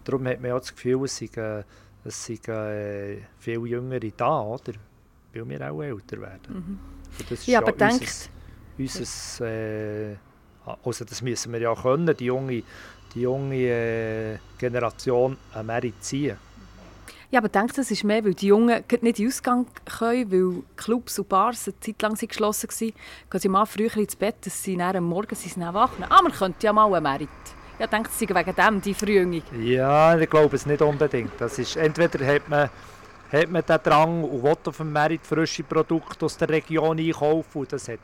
Darum 0.04 0.26
hat 0.26 0.40
man 0.40 0.50
ja 0.50 0.58
das 0.58 0.74
Gefühl, 0.74 1.04
es 1.04 1.16
sei, 1.16 1.26
äh, 1.36 1.64
es 2.08 2.24
sind 2.24 2.48
äh, 2.48 3.18
viel 3.38 3.66
Jüngere 3.66 4.10
da, 4.16 4.40
oder? 4.40 4.72
weil 5.32 5.48
wir 5.48 5.72
auch 5.72 5.82
älter 5.82 6.20
werden. 6.20 6.38
Mhm. 6.48 6.78
das 7.28 7.40
ist 7.40 7.46
ja, 7.46 7.60
aber 7.60 7.72
unser, 7.72 7.88
denkt... 7.88 8.30
Unser, 8.78 9.46
äh, 9.46 10.16
also 10.84 11.04
das 11.04 11.22
müssen 11.22 11.52
wir 11.52 11.60
ja 11.60 11.74
können, 11.74 12.14
die 12.16 12.26
junge, 12.26 12.62
die 13.14 13.20
junge 13.20 13.56
äh, 13.56 14.38
Generation 14.58 15.36
an 15.52 15.66
Merit 15.66 16.02
ziehen. 16.02 16.36
Ja, 17.30 17.40
aber 17.40 17.50
denkt, 17.50 17.76
das 17.76 17.90
ist 17.90 18.04
mehr, 18.04 18.24
weil 18.24 18.32
die 18.32 18.46
Jungen 18.46 18.68
nicht 18.68 19.02
in 19.02 19.12
den 19.12 19.26
Ausgang 19.26 19.66
können, 19.84 20.32
weil 20.32 20.62
Clubs 20.76 21.18
und 21.18 21.28
Bars 21.28 21.68
eine 21.68 21.78
Zeit 21.80 22.00
lang 22.00 22.14
geschlossen 22.14 22.70
waren. 22.70 22.92
Gehen 23.30 23.40
sie 23.40 23.48
mal 23.50 23.66
früher 23.66 23.94
ins 23.98 24.16
Bett, 24.16 24.36
dass 24.46 24.62
sie 24.62 24.80
am 24.80 25.04
Morgen 25.04 25.34
sind 25.34 25.54
sie 25.54 25.60
wach. 25.60 25.90
Ah, 26.08 26.22
man 26.22 26.32
könnte 26.32 26.66
ja 26.66 26.72
mal 26.72 26.92
einen 26.92 27.02
Merit. 27.02 27.28
Ja, 27.78 27.86
denkt 27.86 28.12
sie 28.12 28.28
wegen 28.28 28.54
dem, 28.56 28.80
die 28.80 28.94
Verjüngung? 28.94 29.42
Ja, 29.60 30.18
ich 30.18 30.28
glaube 30.28 30.56
es 30.56 30.66
nicht 30.66 30.82
unbedingt. 30.82 31.32
Das 31.38 31.60
ist, 31.60 31.76
entweder 31.76 32.26
hat 32.26 32.48
man, 32.48 32.70
hat 33.30 33.50
man 33.50 33.62
den 33.64 33.78
Drang 33.84 34.24
und 34.24 34.42
will 34.42 34.56
auf 34.64 34.76
dem 34.76 34.92
Merit 34.92 35.24
frische 35.24 35.62
Produkte 35.62 36.24
aus 36.24 36.36
der 36.36 36.48
Region 36.48 36.98
einkaufen. 36.98 37.60
Und 37.60 37.72
das 37.72 37.86
hat 37.86 38.00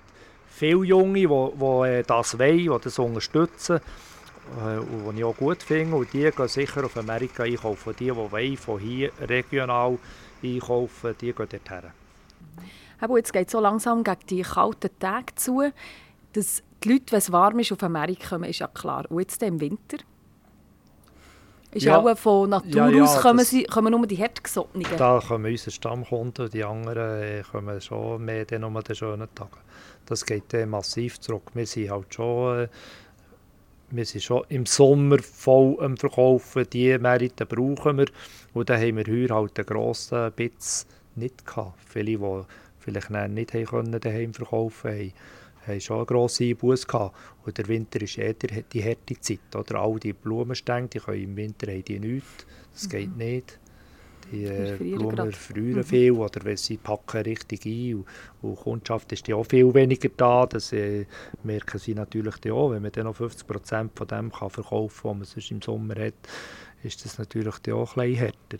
viele 0.49 0.85
Junge, 0.85 1.15
die, 1.15 1.27
die 1.27 1.89
äh, 1.89 2.03
das 2.05 2.39
wollen, 2.39 2.59
die 2.59 2.79
das 2.83 2.99
unterstützen. 3.01 3.81
Äh, 4.65 4.79
und 4.79 5.17
die 5.17 5.21
ich 5.21 5.25
auch 5.25 5.37
gut 5.37 5.63
finde. 5.63 5.97
Und 5.97 6.13
die 6.13 6.31
gehen 6.31 6.49
sicher 6.49 6.85
auf 6.85 6.97
Amerika 6.97 7.43
einkaufen. 7.43 7.97
Die, 7.99 8.05
die 8.05 8.15
wollen, 8.15 8.57
von 8.57 8.79
hier 8.79 9.11
regional 9.21 9.99
einkaufen, 10.41 11.17
die 11.21 11.33
gehen 11.33 11.49
dorthin. 11.49 11.91
Aber 13.01 13.17
jetzt 13.17 13.33
geht 13.33 13.49
es 13.49 13.53
so 13.53 13.61
langsam 13.61 14.05
gegen 14.05 14.27
die 14.31 14.43
kalten 14.43 14.91
Tage 15.01 15.35
zu, 15.35 15.73
dass 16.35 16.63
die 16.83 16.93
Leute, 16.93 17.13
wenn 17.13 17.19
es 17.19 17.33
warm 17.33 17.59
ist, 17.61 17.73
auf 17.73 17.83
Amerika 17.83 18.31
kommen, 18.31 18.51
ist 18.51 18.59
ja 18.59 18.69
klar. 18.69 19.07
Und 19.09 19.21
jetzt 19.21 19.43
im 19.43 19.61
Winter? 19.61 19.99
Ist 21.73 21.85
ja, 21.85 21.99
auch 21.99 22.17
von 22.17 22.51
Natur 22.51 22.71
ja, 22.71 22.89
ja, 22.89 23.03
aus 23.03 23.21
kommen, 23.21 23.45
sie, 23.45 23.65
kommen 23.65 23.91
nur 23.91 24.07
die 24.07 24.17
Hartgesottenen? 24.17 24.87
Da 24.97 25.21
kommen 25.27 25.51
unsere 25.51 25.73
Stammkunden, 25.73 26.49
die 26.51 26.63
anderen 26.63 27.23
äh, 27.23 27.43
kommen 27.43 27.81
schon 27.81 28.25
mehr 28.25 28.45
dann 28.45 28.63
um 28.63 28.81
den 28.81 28.95
schönen 28.95 29.29
Tagen. 29.35 29.59
Das 30.07 30.25
geht 30.25 30.55
äh, 30.55 30.67
massiv 30.67 31.19
zurück. 31.21 31.51
Wir 31.55 31.67
sind 31.67 31.91
halt 31.91 32.15
schon... 32.15 32.61
Äh, 32.61 32.69
wir 33.91 34.05
sind 34.05 34.23
schon 34.23 34.45
im 34.49 34.67
Sommer 34.67 35.19
voll 35.19 35.77
am 35.81 35.97
Verkaufen. 35.97 36.67
Die 36.73 36.99
Märkte 36.99 37.47
brauchen 37.47 37.99
wir. 37.99 38.07
Und 38.53 38.69
dann 38.69 38.81
haben 38.81 38.97
wir 38.97 39.07
heuer 39.07 39.37
halt 39.37 39.59
einen 39.59 39.67
grossen 39.67 40.33
Bitz 40.33 40.87
nicht 41.15 41.47
gehabt. 41.47 41.79
Viele, 41.87 42.19
die 42.19 42.43
vielleicht 42.79 43.11
nicht 43.11 43.53
können, 43.69 44.01
daheim 44.01 44.35
verkaufen 44.35 44.91
konnten, 44.91 45.13
haben 45.67 45.81
schon 45.81 46.07
grosse 46.07 46.45
Einbuße 46.45 46.87
gehabt. 46.87 47.17
Und 47.45 47.59
der 47.59 47.69
Winter 47.69 48.01
ist 48.03 48.19
eher 48.19 48.35
die 48.35 48.85
harte 48.85 49.19
Zeit. 49.21 49.55
Oder? 49.57 49.81
All 49.81 49.99
die 49.99 50.13
Blumenstände, 50.13 50.89
die 50.89 50.99
können 50.99 51.23
im 51.23 51.37
Winter 51.37 51.71
haben 51.71 51.85
die 51.85 51.99
nichts. 51.99 52.47
Das 52.73 52.89
geht 52.89 53.11
mhm. 53.11 53.19
nicht. 53.19 53.59
Die 54.33 54.45
äh, 54.45 54.77
Blumen 54.79 55.33
frieren 55.33 55.77
mhm. 55.77 55.85
viel 55.85 56.13
oder 56.13 56.45
wenn 56.45 56.57
sie 56.57 56.77
packen 56.79 57.23
richtig 57.23 57.67
ein 57.67 57.97
und, 57.97 58.07
und 58.43 58.57
Kundschaft 58.57 59.13
ist 59.13 59.29
ja 59.29 59.37
auch 59.37 59.45
viel 59.45 59.73
weniger 59.75 60.09
da. 60.17 60.47
Das 60.47 60.73
äh, 60.73 61.07
merken 61.43 61.79
sie 61.79 61.95
natürlich 61.95 62.51
auch. 62.51 62.71
Wenn 62.71 62.83
man 62.83 62.93
dann 62.93 63.05
noch 63.05 63.17
50 63.17 63.47
Prozent 63.47 63.93
von 63.95 64.07
dem 64.07 64.33
kann 64.33 64.51
verkaufen 64.51 65.03
kann, 65.03 65.11
was 65.11 65.17
man 65.19 65.25
sonst 65.25 65.51
im 65.51 65.63
Sommer 65.63 65.95
hat, 65.97 66.15
ist 66.83 67.05
das 67.05 67.19
natürlich 67.19 67.73
auch 67.73 67.97
ein 67.97 68.15
härter. 68.15 68.59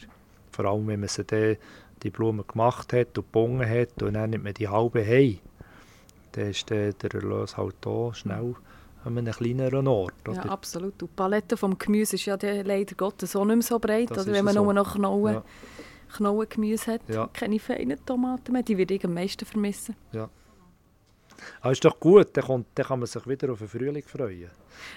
Vor 0.51 0.67
allem, 0.67 0.87
wenn 0.87 1.01
man 1.01 1.09
sie 1.09 1.25
dann 1.25 1.57
die 2.03 2.11
Blumen 2.11 2.47
gemacht 2.47 2.93
hat 2.93 3.19
und 3.19 3.25
gebunden 3.27 3.69
hat 3.69 4.03
und 4.03 4.15
dann 4.15 4.31
nimmt 4.31 4.45
man 4.45 4.55
die 4.55 4.69
halbe 4.69 5.05
heim, 5.05 5.39
dann 6.37 6.51
ist 6.51 6.69
der, 6.71 6.95
Erlös 7.03 7.57
halt 7.57 7.87
auch 7.87 8.15
schnell 8.15 8.55
an 9.05 9.19
einem 9.19 9.33
kleineren 9.33 9.87
Ort. 9.87 10.29
Oder? 10.29 10.45
Ja, 10.45 10.51
absolut. 10.51 11.03
Und 11.03 11.11
die 11.11 11.17
Palette 11.17 11.57
vom 11.57 11.79
Gemüse 11.79 12.17
ist 12.17 12.25
ja 12.25 12.37
leider 12.41 12.95
Gottes 12.95 13.37
auch 13.37 13.45
nicht 13.45 13.57
mehr 13.57 13.63
so 13.63 13.79
breit, 13.79 14.11
oder 14.11 14.27
wenn 14.27 14.45
man 14.45 14.55
so. 14.55 14.65
nur 14.65 14.73
noch 14.73 14.95
Knollen, 14.95 15.35
ja. 15.35 15.45
Knollengemüse 16.15 16.93
hat. 16.93 17.01
Ja. 17.09 17.29
Keine 17.33 17.59
feinen 17.59 17.99
Tomaten 18.05 18.53
mehr, 18.53 18.63
die 18.63 18.79
würde 18.79 18.95
ich 18.95 19.05
am 19.05 19.15
meisten 19.15 19.45
vermissen. 19.45 19.95
Ja. 20.13 20.29
Aber 21.61 21.73
ist 21.73 21.85
doch 21.85 21.99
gut, 21.99 22.29
dann, 22.35 22.45
kommt, 22.45 22.67
dann 22.75 22.87
kann 22.87 22.99
man 22.99 23.07
sich 23.07 23.27
wieder 23.27 23.53
auf 23.53 23.59
den 23.59 23.69
Frühling 23.69 24.03
freuen. 24.03 24.51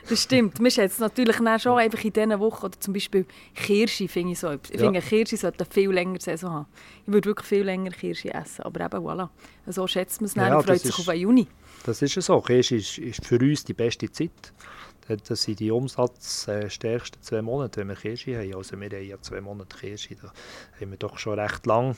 Das 0.10 0.24
stimmt. 0.24 0.60
Man 0.60 0.72
schätzt 0.72 1.00
natürlich 1.00 1.38
schon 1.38 1.78
einfach 1.78 2.04
in 2.04 2.14
diesen 2.14 2.40
Wochen, 2.40 2.66
oder 2.66 2.80
zum 2.80 2.94
Beispiel 2.94 3.26
Kirsche, 3.54 4.08
finde 4.08 4.34
ich 4.34 4.40
so. 4.40 4.52
Ich 4.52 4.70
ja. 4.72 4.80
finde, 4.80 5.02
Kirsche 5.02 5.38
sollte 5.38 5.66
viel 5.66 5.92
länger 5.92 6.20
Saison 6.20 6.52
haben. 6.52 6.66
Ich 7.06 7.14
würde 7.14 7.30
wirklich 7.30 7.48
viel 7.48 7.64
länger 7.64 7.92
Kirsche 7.92 8.34
essen, 8.34 8.64
aber 8.64 8.86
eben, 8.86 8.98
voilà. 8.98 9.30
So 9.68 9.88
schätzt 9.88 10.22
man 10.22 10.26
es 10.26 10.34
dann 10.34 10.50
ja, 10.50 10.58
und 10.58 10.66
freut 10.66 10.82
sich 10.82 10.98
auf 10.98 11.06
den 11.06 11.20
Juni. 11.20 11.48
Das 11.84 12.02
ist 12.02 12.14
so. 12.14 12.42
Kirsche 12.42 12.78
ist, 12.78 12.98
ist 12.98 13.26
für 13.26 13.40
uns 13.40 13.64
die 13.64 13.74
beste 13.74 14.12
Zeit. 14.12 14.54
Das 15.08 15.44
sind 15.44 15.60
die 15.60 15.72
umsatzstärksten 15.72 17.22
zwei 17.22 17.42
Monate, 17.42 17.82
wenn 17.82 17.90
wir 17.90 17.96
Kirsche 17.96 18.38
haben. 18.38 18.56
Also 18.56 18.80
wir 18.80 18.90
haben 18.90 19.06
ja 19.06 19.22
zwei 19.22 19.42
Monate 19.42 19.78
Kirsche, 19.78 20.16
da 20.16 20.32
haben 20.80 20.92
wir 20.92 20.98
doch 20.98 21.18
schon 21.18 21.40
recht 21.40 21.66
lang 21.66 21.96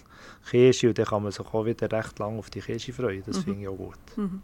Kirsche 0.50 0.90
und 0.90 0.98
dann 0.98 1.06
kann 1.06 1.24
man 1.24 1.32
sich 1.32 1.46
auch 1.46 1.66
wieder 1.66 1.92
recht 1.92 2.20
lang 2.20 2.38
auf 2.38 2.50
die 2.50 2.62
Kirsche 2.62 2.94
freuen. 2.94 3.24
Das 3.26 3.38
mhm. 3.38 3.44
finde 3.44 3.62
ich 3.62 3.68
auch 3.68 3.78
gut. 3.78 4.18
Mhm. 4.18 4.42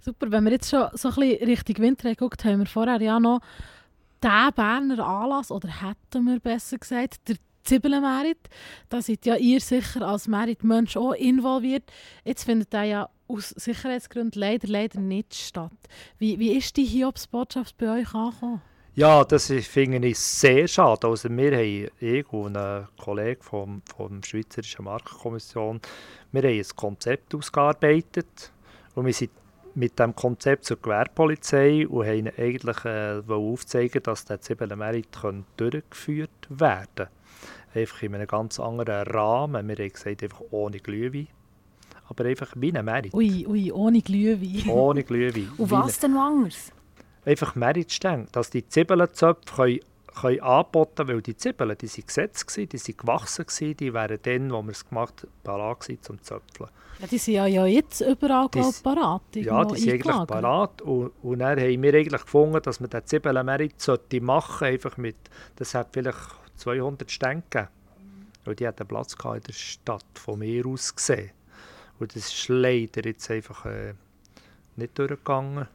Super, 0.00 0.30
wenn 0.30 0.44
wir 0.44 0.52
jetzt 0.52 0.70
schon 0.70 0.88
so 0.94 1.08
ein 1.08 1.14
bisschen 1.14 1.48
Richtung 1.48 1.78
Winter 1.78 2.10
geguckt 2.10 2.44
haben, 2.44 2.60
wir 2.60 2.66
vorher 2.66 3.00
ja 3.00 3.18
noch 3.18 3.40
den 4.22 4.54
Berner 4.54 5.06
Anlass, 5.06 5.50
oder 5.50 5.68
hätten 5.68 6.24
wir 6.24 6.40
besser 6.40 6.78
gesagt, 6.78 7.28
der 7.28 7.36
Zwiebelmerit. 7.64 8.38
Da 8.88 9.02
seid 9.02 9.26
ja 9.26 9.36
ihr 9.36 9.60
sicher 9.60 10.02
als 10.02 10.26
Merit-Mensch 10.26 10.96
auch 10.96 11.12
involviert. 11.12 11.84
Jetzt 12.24 12.44
findet 12.44 12.72
der 12.72 12.84
ja 12.84 13.10
aus 13.28 13.50
Sicherheitsgründen 13.50 14.40
leider, 14.40 14.66
leider 14.68 15.00
nicht 15.00 15.34
statt. 15.34 15.72
Wie, 16.18 16.38
wie 16.38 16.56
ist 16.56 16.76
die 16.76 16.84
Hiobs-Botschaft 16.84 17.76
bei 17.78 18.00
euch 18.00 18.14
angekommen? 18.14 18.62
Ja, 18.94 19.22
das 19.22 19.46
finde 19.46 20.08
ich 20.08 20.18
sehr 20.18 20.66
schade. 20.66 21.06
Also 21.06 21.28
wir 21.28 21.56
haben, 21.56 21.88
ich 22.00 22.32
und 22.32 22.56
ein 22.56 22.88
Kollege 22.96 23.42
vom, 23.42 23.80
vom 23.94 24.22
Schweizerischen 24.24 24.86
Markenkommission, 24.86 25.80
wir 26.32 26.42
haben 26.42 26.58
ein 26.58 26.66
Konzept 26.74 27.34
ausgearbeitet 27.34 28.52
und 28.96 29.06
wir 29.06 29.12
sind 29.12 29.30
mit 29.76 29.96
dem 30.00 30.16
Konzept 30.16 30.64
zur 30.64 30.78
Gewerbepolizei 30.82 31.86
und 31.86 32.06
haben 32.06 32.28
eigentlich 32.36 32.84
äh, 32.84 33.22
aufzeigen, 33.28 34.02
dass 34.02 34.24
der 34.24 34.40
Zwiebelmerit 34.40 35.06
durchgeführt 35.56 36.48
werden 36.48 36.88
kann. 36.96 37.08
Einfach 37.74 38.02
in 38.02 38.16
einem 38.16 38.26
ganz 38.26 38.58
anderen 38.58 39.06
Rahmen. 39.06 39.68
Wir 39.68 39.76
haben 39.76 39.92
gesagt, 39.92 40.24
einfach 40.24 40.42
ohne 40.50 40.80
Glühwein 40.80 41.28
aber 42.08 42.24
einfach 42.24 42.52
wie 42.56 42.72
ein 42.72 42.84
Merit. 42.84 43.12
Ui, 43.14 43.46
ui, 43.46 43.70
ohne 43.72 44.00
Glühwein. 44.00 44.68
Ohne 44.68 45.04
Glühwein. 45.04 45.50
Und 45.58 45.70
was 45.70 45.98
denn 45.98 46.16
anders? 46.16 46.72
Einfach 47.24 47.54
Meritstänge, 47.54 48.26
dass 48.32 48.50
die 48.50 48.66
Zwiebelzöpfe 48.66 49.54
können, 49.54 49.80
können 50.20 50.40
angeboten 50.40 51.08
weil 51.08 51.20
die 51.20 51.36
Zwiebeln, 51.36 51.76
die 51.78 51.88
waren 51.88 52.06
gesetzt, 52.06 52.56
die 52.56 52.68
waren 52.72 52.96
gewachsen, 52.96 53.76
die 53.76 53.92
wären 53.92 54.18
dann, 54.22 54.50
wo 54.50 54.62
wir 54.62 54.70
es 54.70 54.88
gemacht 54.88 55.22
haben, 55.22 55.32
parat 55.44 55.88
zum 56.00 56.22
Zöpfeln. 56.22 56.70
Ja, 57.00 57.06
die 57.06 57.18
sind 57.18 57.34
ja, 57.34 57.46
ja 57.46 57.66
jetzt 57.66 58.00
überall 58.00 58.48
die, 58.52 58.62
parat. 58.82 59.22
Ja, 59.34 59.64
die 59.64 59.78
sind 59.78 59.92
eigentlich 59.92 60.26
parat. 60.26 60.82
Und, 60.82 61.12
und 61.22 61.38
dann 61.38 61.60
haben 61.60 61.82
wir 61.82 61.94
eigentlich 61.94 62.22
gefunden, 62.22 62.60
dass 62.62 62.80
man 62.80 62.90
den 62.90 63.06
Zwiebelmerit 63.06 63.74
machen 64.22 64.58
sollte, 64.58 64.66
einfach 64.66 64.96
mit, 64.96 65.16
das 65.56 65.74
hat 65.74 65.88
vielleicht 65.92 66.18
200 66.56 67.10
Stände 67.10 67.44
gegeben. 67.50 67.68
Weil 68.44 68.54
die 68.54 68.66
hatten 68.66 68.86
Platz 68.86 69.14
in 69.22 69.40
der 69.42 69.52
Stadt, 69.52 70.04
von 70.14 70.38
mir 70.38 70.66
aus 70.66 70.96
gesehen. 70.96 71.30
Und 71.98 72.14
das 72.14 72.32
ist 72.32 72.48
leider 72.48 73.04
jetzt 73.04 73.30
einfach 73.30 73.66
äh, 73.66 73.94
nicht 74.76 74.98
durchgegangen. 74.98 75.66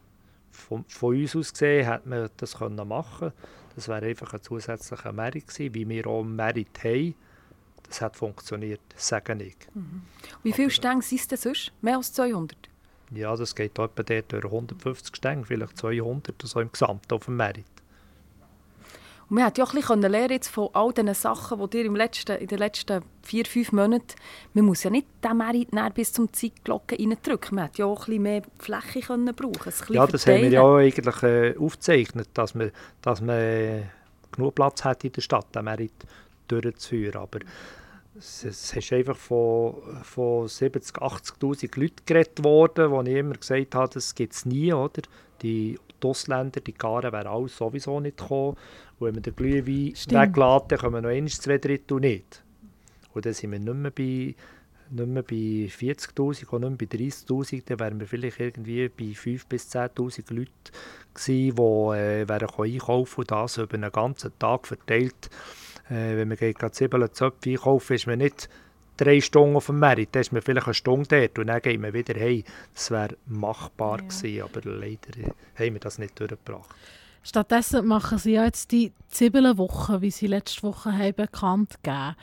Von, 0.51 0.85
von, 0.87 1.15
uns 1.15 1.35
aus 1.35 1.51
gesehen 1.51 1.85
hätte 1.85 2.07
man 2.07 2.29
das 2.37 2.57
können 2.57 2.87
machen 2.87 3.33
Das 3.75 3.87
wäre 3.87 4.05
einfach 4.05 4.33
ein 4.33 4.41
zusätzlicher 4.41 5.11
Merit 5.11 5.47
gewesen, 5.47 5.73
wie 5.73 5.89
wir 5.89 6.07
auch 6.07 6.23
Merit 6.23 6.83
haben. 6.83 7.15
Das 7.87 8.01
hat 8.01 8.15
funktioniert, 8.15 8.81
sage 8.95 9.33
ich. 9.43 9.57
Mhm. 9.73 10.03
Wie 10.43 10.53
viele 10.53 10.69
Stänge 10.69 11.01
sind 11.01 11.21
es 11.21 11.27
denn 11.27 11.37
sonst? 11.37 11.73
Mehr 11.81 11.97
als 11.97 12.13
200? 12.13 12.57
Ja, 13.11 13.35
das 13.35 13.53
geht 13.55 13.77
etwa 13.77 14.03
dort 14.03 14.31
durch 14.31 14.45
150 14.45 15.15
Stänge, 15.15 15.45
vielleicht 15.45 15.77
200 15.77 16.35
so 16.43 16.59
im 16.59 16.71
Gesamt 16.71 17.11
auf 17.11 17.25
dem 17.25 17.35
Merit. 17.37 17.65
Und 19.33 19.37
man 19.37 19.45
hat 19.47 19.57
ja 19.57 19.63
auch 19.63 19.73
ein 19.73 19.79
bisschen 19.79 20.01
lernen 20.03 20.29
jetzt 20.29 20.49
von 20.49 20.69
all 20.73 20.93
diesen 20.93 21.11
Sachen, 21.15 21.59
die 21.59 21.69
dir 21.71 21.85
im 21.85 21.95
letzten, 21.95 22.37
in 22.37 22.45
den 22.45 22.59
letzten 22.59 23.01
vier, 23.23 23.45
fünf 23.45 23.71
Monaten, 23.71 24.13
man 24.53 24.65
muss 24.65 24.83
ja 24.83 24.91
nicht 24.91 25.07
den 25.23 25.37
Merit 25.37 25.69
bis 25.95 26.13
zum 26.13 26.31
Zeitglocken 26.31 26.99
reindrücken. 26.99 27.55
Man 27.55 27.63
hat 27.63 27.79
ja 27.79 27.87
auch 27.87 28.01
ein 28.01 28.05
bisschen 28.05 28.21
mehr 28.21 28.43
Fläche 28.59 28.99
können 28.99 29.33
brauchen 29.33 29.73
Ja, 29.89 30.05
das 30.05 30.25
verteilen. 30.25 30.43
haben 30.43 30.51
wir 30.51 30.51
ja 30.51 30.75
eigentlich 30.75 31.23
äh, 31.23 31.57
aufgezeichnet, 31.57 32.29
dass 32.35 32.53
man, 32.53 32.71
dass 33.01 33.21
man 33.21 33.39
äh, 33.39 33.81
genug 34.31 34.53
Platz 34.53 34.83
hat 34.83 35.03
in 35.03 35.13
der 35.13 35.21
Stadt, 35.21 35.47
den 35.55 35.65
Merit 35.65 35.93
durchzuführen. 36.47 37.19
Aber 37.19 37.39
es, 38.15 38.43
ist 38.43 38.93
einfach 38.93 39.17
von, 39.17 39.77
von 40.03 40.45
70.000, 40.45 40.99
80'000 41.39 41.79
Leuten 41.79 41.95
geredet 42.05 42.43
worden, 42.43 42.91
wo 42.91 43.01
ich 43.01 43.15
immer 43.15 43.33
gesagt 43.33 43.73
habe, 43.73 43.95
das 43.95 44.13
gibt 44.13 44.33
es 44.33 44.45
nie, 44.45 44.71
oder? 44.71 45.01
Die, 45.41 45.79
die 46.03 46.07
Ausländer, 46.07 46.61
die 46.61 46.73
Garen 46.73 47.11
wären 47.11 47.27
alles 47.27 47.57
sowieso 47.57 47.99
nicht 47.99 48.17
gekommen. 48.17 48.57
Und 48.99 49.07
wenn 49.07 49.13
man 49.15 49.23
den 49.23 49.35
Glühwein 49.35 49.93
weglässt, 49.93 50.11
dann 50.11 50.79
kommen 50.79 51.03
noch 51.03 51.09
eins, 51.09 51.39
zwei 51.39 51.57
Drittel 51.57 51.99
nicht. 51.99 52.43
Und 53.13 53.25
dann 53.25 53.33
sind 53.33 53.51
wir 53.51 53.59
nicht 53.59 53.73
mehr 53.73 53.91
bei, 53.91 54.35
bei 54.89 55.69
40'000 55.69 56.47
und 56.49 56.61
nicht 56.61 56.91
mehr 56.91 56.99
bei 56.99 57.05
30'000, 57.05 57.63
dann 57.65 57.79
wären 57.79 57.99
wir 57.99 58.07
vielleicht 58.07 58.39
irgendwie 58.39 58.89
bei 58.89 59.03
5'000 59.05 59.47
bis 59.47 59.75
10'000 59.75 60.33
Leuten 60.33 60.51
gewesen, 61.13 61.55
die 61.55 61.97
äh, 61.99 62.27
wären 62.27 62.49
einkaufen 62.49 63.19
und 63.21 63.31
das 63.31 63.57
über 63.57 63.75
einen 63.75 63.91
ganzen 63.91 64.37
Tag 64.39 64.67
verteilt. 64.67 65.29
Äh, 65.89 66.17
wenn 66.17 66.27
man 66.27 66.37
geht 66.37 66.57
Zwiebeln, 66.75 67.13
Zöpfe 67.13 67.51
einkaufen, 67.51 67.93
ist 67.93 68.07
man 68.07 68.19
nicht 68.19 68.49
drei 68.97 69.21
Stunden 69.21 69.55
auf 69.55 69.67
dem 69.67 69.79
Merit, 69.79 70.09
dann 70.11 70.21
ist 70.21 70.31
man 70.31 70.41
vielleicht 70.41 70.67
eine 70.67 70.73
Stunde 70.73 71.07
dort 71.09 71.39
und 71.39 71.47
dann 71.47 71.61
geht 71.61 71.79
man 71.79 71.93
wieder 71.93 72.19
heim. 72.19 72.43
Das 72.73 72.91
wäre 72.91 73.17
machbar 73.25 73.99
ja. 73.99 74.07
gewesen, 74.07 74.41
aber 74.43 74.61
leider 74.69 75.33
haben 75.57 75.73
wir 75.73 75.79
das 75.79 75.97
nicht 75.97 76.19
durchgebracht. 76.19 76.69
Stattdessen 77.23 77.85
machen 77.87 78.17
sie 78.17 78.33
ja 78.33 78.43
jetzt 78.43 78.71
die 78.71 78.91
Zwiebelwoche, 79.07 80.01
wie 80.01 80.11
sie 80.11 80.27
letzte 80.27 80.63
Woche 80.63 80.91
haben 80.91 81.15
bekannt 81.15 81.81
gegeben. 81.81 82.15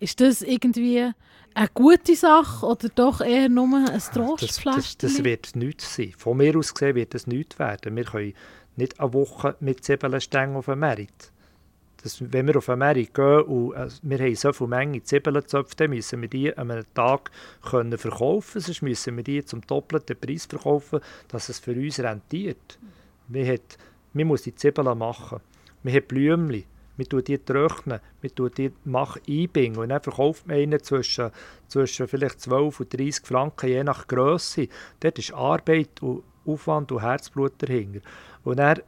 Ist 0.00 0.20
das 0.20 0.40
irgendwie 0.40 1.10
eine 1.54 1.68
gute 1.74 2.16
Sache 2.16 2.64
oder 2.64 2.88
doch 2.88 3.20
eher 3.20 3.50
nur 3.50 3.66
ein 3.76 4.00
Trostpflaster? 4.00 4.80
Das, 4.80 4.96
das, 4.98 5.14
das, 5.14 5.24
wird 5.24 5.56
nichts 5.56 5.94
sein. 5.96 6.14
Von 6.16 6.38
mir 6.38 6.56
aus 6.56 6.72
gesehen 6.72 6.94
wird 6.94 7.14
es 7.14 7.26
nichts 7.26 7.58
werden. 7.58 7.96
Wir 7.96 8.04
können 8.04 8.32
nicht 8.76 8.98
eine 8.98 9.12
Woche 9.12 9.56
mit 9.60 9.84
Zwiebelstängen 9.84 10.56
auf 10.56 10.66
dem 10.66 10.78
Merit. 10.78 11.32
Das, 12.06 12.32
wenn 12.32 12.46
wir 12.46 12.56
auf 12.56 12.68
Merit 12.68 13.14
gehen 13.14 13.42
und 13.42 13.74
äh, 13.74 13.88
wir 14.02 14.18
haben 14.18 14.34
so 14.34 14.52
viele 14.52 14.68
Menge 14.68 15.02
Zwiebelzöpfe, 15.02 15.74
dann 15.76 15.90
müssen 15.90 16.22
wir 16.22 16.28
die 16.28 16.56
an 16.56 16.70
einem 16.70 16.84
Tag 16.94 17.30
können 17.62 17.98
verkaufen 17.98 18.60
sonst 18.60 18.82
müssen 18.82 19.16
wir 19.16 19.24
die 19.24 19.44
zum 19.44 19.60
doppelten 19.62 20.16
Preis 20.18 20.46
verkaufen, 20.46 21.00
dass 21.28 21.48
es 21.48 21.58
für 21.58 21.72
uns 21.72 21.98
rentiert. 21.98 22.78
Wir 23.28 23.52
hat 23.52 23.78
man 24.16 24.28
muss 24.28 24.42
die 24.42 24.54
Zwiebeln 24.54 24.96
machen. 24.96 25.40
Man 25.82 25.94
hat 25.94 26.08
Blümchen, 26.08 26.64
man 26.96 27.08
tut 27.08 27.28
die 27.28 27.38
trocknen, 27.38 28.00
man 28.22 28.34
tut 28.34 28.56
die 28.56 28.72
mach 28.84 29.18
einbinden 29.28 29.82
und 29.82 29.90
dann 29.90 30.00
verkauft 30.00 30.46
man 30.46 30.58
ihnen 30.58 30.82
zwischen, 30.82 31.30
zwischen 31.68 32.08
vielleicht 32.08 32.40
12 32.40 32.80
und 32.80 32.98
30 32.98 33.26
Franken, 33.26 33.68
je 33.68 33.84
nach 33.84 34.06
Größe. 34.06 34.68
Dort 35.00 35.18
ist 35.18 35.34
Arbeit 35.34 36.00
und 36.00 36.22
Aufwand 36.46 36.92
und 36.92 37.02
Herzblut 37.02 37.52
dahinter. 37.58 38.00
Und 38.42 38.58
dann 38.58 38.80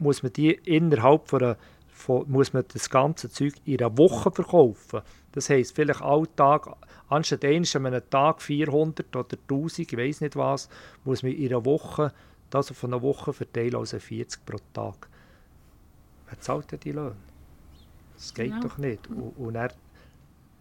muss 0.00 0.24
man 0.24 0.32
die 0.32 0.50
innerhalb 0.50 1.28
von, 1.28 1.42
einer, 1.42 1.56
von 2.02 2.30
muss 2.30 2.52
man 2.52 2.64
das 2.72 2.90
ganze 2.90 3.30
Zeug 3.30 3.54
in 3.64 3.80
einer 3.80 3.96
Woche 3.96 4.30
verkaufen. 4.30 5.00
Das 5.32 5.48
heisst, 5.48 5.74
vielleicht 5.74 6.02
Alltag, 6.02 6.76
anstatt 7.08 7.44
an 7.44 7.64
einem 7.86 8.10
Tag 8.10 8.42
400 8.42 9.16
oder 9.16 9.38
1000, 9.48 9.92
ich 9.92 9.98
weiß 9.98 10.20
nicht 10.20 10.36
was, 10.36 10.68
muss 11.04 11.22
man 11.22 11.32
in 11.32 11.48
einer 11.48 11.64
Woche 11.64 12.12
das 12.50 12.70
auf 12.70 12.84
eine 12.84 13.00
Woche 13.00 13.32
verteilen, 13.32 13.76
also 13.76 13.98
40 13.98 14.44
pro 14.44 14.58
Tag. 14.74 15.08
Wer 16.28 16.40
zahlt 16.40 16.72
denn 16.72 16.80
die 16.80 16.92
Löhne? 16.92 17.16
Das 18.14 18.34
geht 18.34 18.50
ja. 18.50 18.60
doch 18.60 18.78
nicht. 18.78 19.08
Und, 19.08 19.36
und 19.38 19.54
er, 19.54 19.72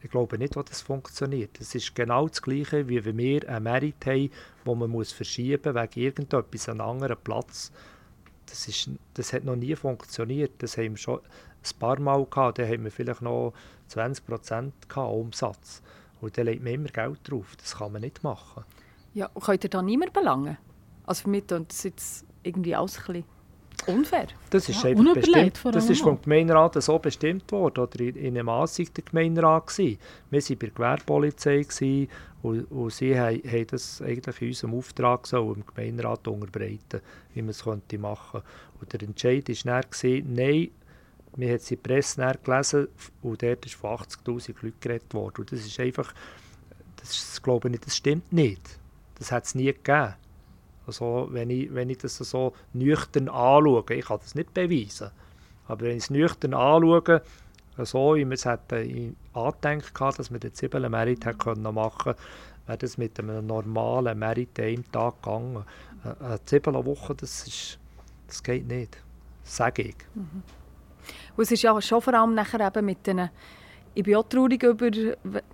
ich 0.01 0.09
glaube 0.09 0.37
nicht, 0.37 0.55
dass 0.55 0.65
das 0.65 0.81
funktioniert. 0.81 1.59
Es 1.59 1.75
ist 1.75 1.93
genau 1.93 2.27
das 2.27 2.41
Gleiche, 2.41 2.87
wie 2.87 3.03
wenn 3.03 3.17
wir 3.17 3.47
einen 3.49 3.63
Merit 3.63 4.05
haben, 4.05 4.31
wo 4.63 4.73
man 4.75 4.89
muss 4.89 5.11
verschieben 5.11 5.73
muss 5.73 5.81
wegen 5.81 6.05
irgendetwas 6.05 6.69
an 6.69 6.81
einem 6.81 6.89
anderen 6.89 7.17
Platz. 7.23 7.71
Das, 8.51 8.67
ist, 8.67 8.89
das 9.13 9.31
hat 9.33 9.45
noch 9.45 9.55
nie 9.55 9.75
funktioniert. 9.75 10.51
Das 10.61 10.77
haben 10.77 10.91
wir 10.91 10.97
schon 10.97 11.19
ein 11.19 11.79
paar 11.79 11.99
Mal 11.99 12.25
gehabt. 12.25 12.59
Da 12.59 12.63
haben 12.63 12.83
wir 12.83 12.91
vielleicht 12.91 13.21
noch 13.21 13.53
20 13.87 14.25
Prozent 14.25 14.73
Umsatz. 14.95 15.81
Und 16.19 16.37
da 16.37 16.41
legt 16.43 16.63
man 16.63 16.73
immer 16.73 16.89
Geld 16.89 17.19
drauf. 17.23 17.55
Das 17.57 17.77
kann 17.77 17.93
man 17.93 18.01
nicht 18.01 18.23
machen. 18.23 18.63
Ja, 19.13 19.29
könnt 19.29 19.63
ihr 19.63 19.69
da 19.69 19.81
niemand 19.81 20.13
belangen? 20.13 20.57
Also 21.05 21.23
für 21.23 21.29
mich 21.29 21.49
ist 21.49 21.85
das 21.85 22.25
irgendwie 22.43 22.75
auch 22.75 22.89
ein 22.89 23.23
unfair. 23.87 24.27
Das 24.49 24.67
ist 24.69 24.83
ja, 24.83 24.89
einfach 24.89 25.13
bestimmt, 25.13 25.59
das 25.71 25.89
ist 25.89 26.01
vom 26.01 26.21
Gemeinderat 26.21 26.81
so 26.81 26.99
bestimmt 26.99 27.51
worden 27.51 27.83
oder 27.83 27.99
in, 27.99 28.15
in 28.15 28.37
einem 28.37 28.49
Ansicht 28.49 28.95
der 28.97 29.03
Gemeinderat 29.03 29.67
gewesen. 29.67 29.99
Wir 30.29 30.41
waren 30.41 30.57
bei 30.57 30.65
der 30.67 30.75
Gewerbepolizei 30.75 32.07
und, 32.41 32.63
und 32.71 32.91
sie 32.91 33.17
haben, 33.19 33.41
haben 33.43 33.67
das 33.67 34.01
eigentlich 34.01 34.41
in 34.41 34.47
unserem 34.49 34.73
Auftrag 34.75 35.27
so 35.27 35.53
im 35.53 35.65
Gemeinderat 35.65 36.27
unterbreiten, 36.27 37.01
wie 37.33 37.41
man 37.41 37.49
es 37.49 37.63
könnte 37.63 37.97
machen. 37.97 38.41
Und 38.79 38.93
der 38.93 39.03
Entscheid 39.03 39.47
war 39.47 39.81
dann, 39.81 40.33
nein, 40.33 40.69
wir 41.35 41.47
haben 41.49 41.55
es 41.55 41.71
in 41.71 41.77
der 41.81 41.89
Presse 41.89 42.39
gelesen 42.43 42.87
und 43.21 43.41
dort 43.41 43.65
ist 43.65 43.75
von 43.75 43.91
80'000 43.91 44.55
Leuten 44.61 44.73
geredet 44.81 45.13
worden. 45.13 45.41
Und 45.41 45.51
das 45.51 45.65
ist 45.65 45.79
einfach, 45.79 46.13
das 46.97 47.41
glaube 47.41 47.67
ich 47.67 47.73
nicht, 47.73 47.85
das 47.85 47.95
stimmt 47.95 48.31
nicht. 48.33 48.61
Das 49.17 49.31
hat 49.31 49.45
es 49.45 49.55
nie 49.55 49.65
gegeben. 49.65 50.15
Also, 50.91 51.29
wenn, 51.31 51.49
ich, 51.49 51.73
wenn 51.73 51.89
ich 51.89 51.99
das 51.99 52.17
so 52.17 52.51
nüchtern 52.73 53.29
anschaue, 53.29 53.85
ich 53.91 54.05
kann 54.05 54.19
das 54.21 54.35
nicht 54.35 54.53
beweisen, 54.53 55.11
aber 55.69 55.85
wenn 55.85 55.97
ich 55.97 56.03
es 56.03 56.09
nüchtern 56.09 56.53
anschaue, 56.53 57.21
so 57.77 58.15
wie 58.15 58.25
wir 58.25 58.33
es 58.33 58.43
hätten 58.43 59.15
angedenkt 59.33 59.93
dass 59.99 60.29
wir 60.31 60.39
den 60.39 60.53
Zwiebeln-Merit 60.53 61.25
machen 61.25 61.37
können, 61.37 61.75
wäre 62.67 62.77
das 62.77 62.97
mit 62.97 63.17
einem 63.19 63.47
normalen 63.47 64.19
Merit 64.19 64.59
einem 64.59 64.91
Tag 64.91 65.21
gegangen. 65.21 65.63
Eine 66.03 66.43
Zwiebelwoche, 66.43 67.15
das, 67.15 67.47
ist, 67.47 67.79
das 68.27 68.43
geht 68.43 68.67
nicht, 68.67 68.97
sage 69.43 69.83
ich. 69.83 69.95
Mhm. 70.13 70.43
Und 71.37 71.43
es 71.43 71.51
ist 71.51 71.61
ja 71.61 71.81
schon 71.81 72.01
vor 72.01 72.13
allem 72.13 72.35
nachher 72.35 72.67
eben 72.67 72.85
mit 72.85 73.07
den 73.07 73.29
ich 73.93 74.03
bin 74.03 74.15
auch 74.15 74.27
traurig 74.27 74.63
über 74.63 74.89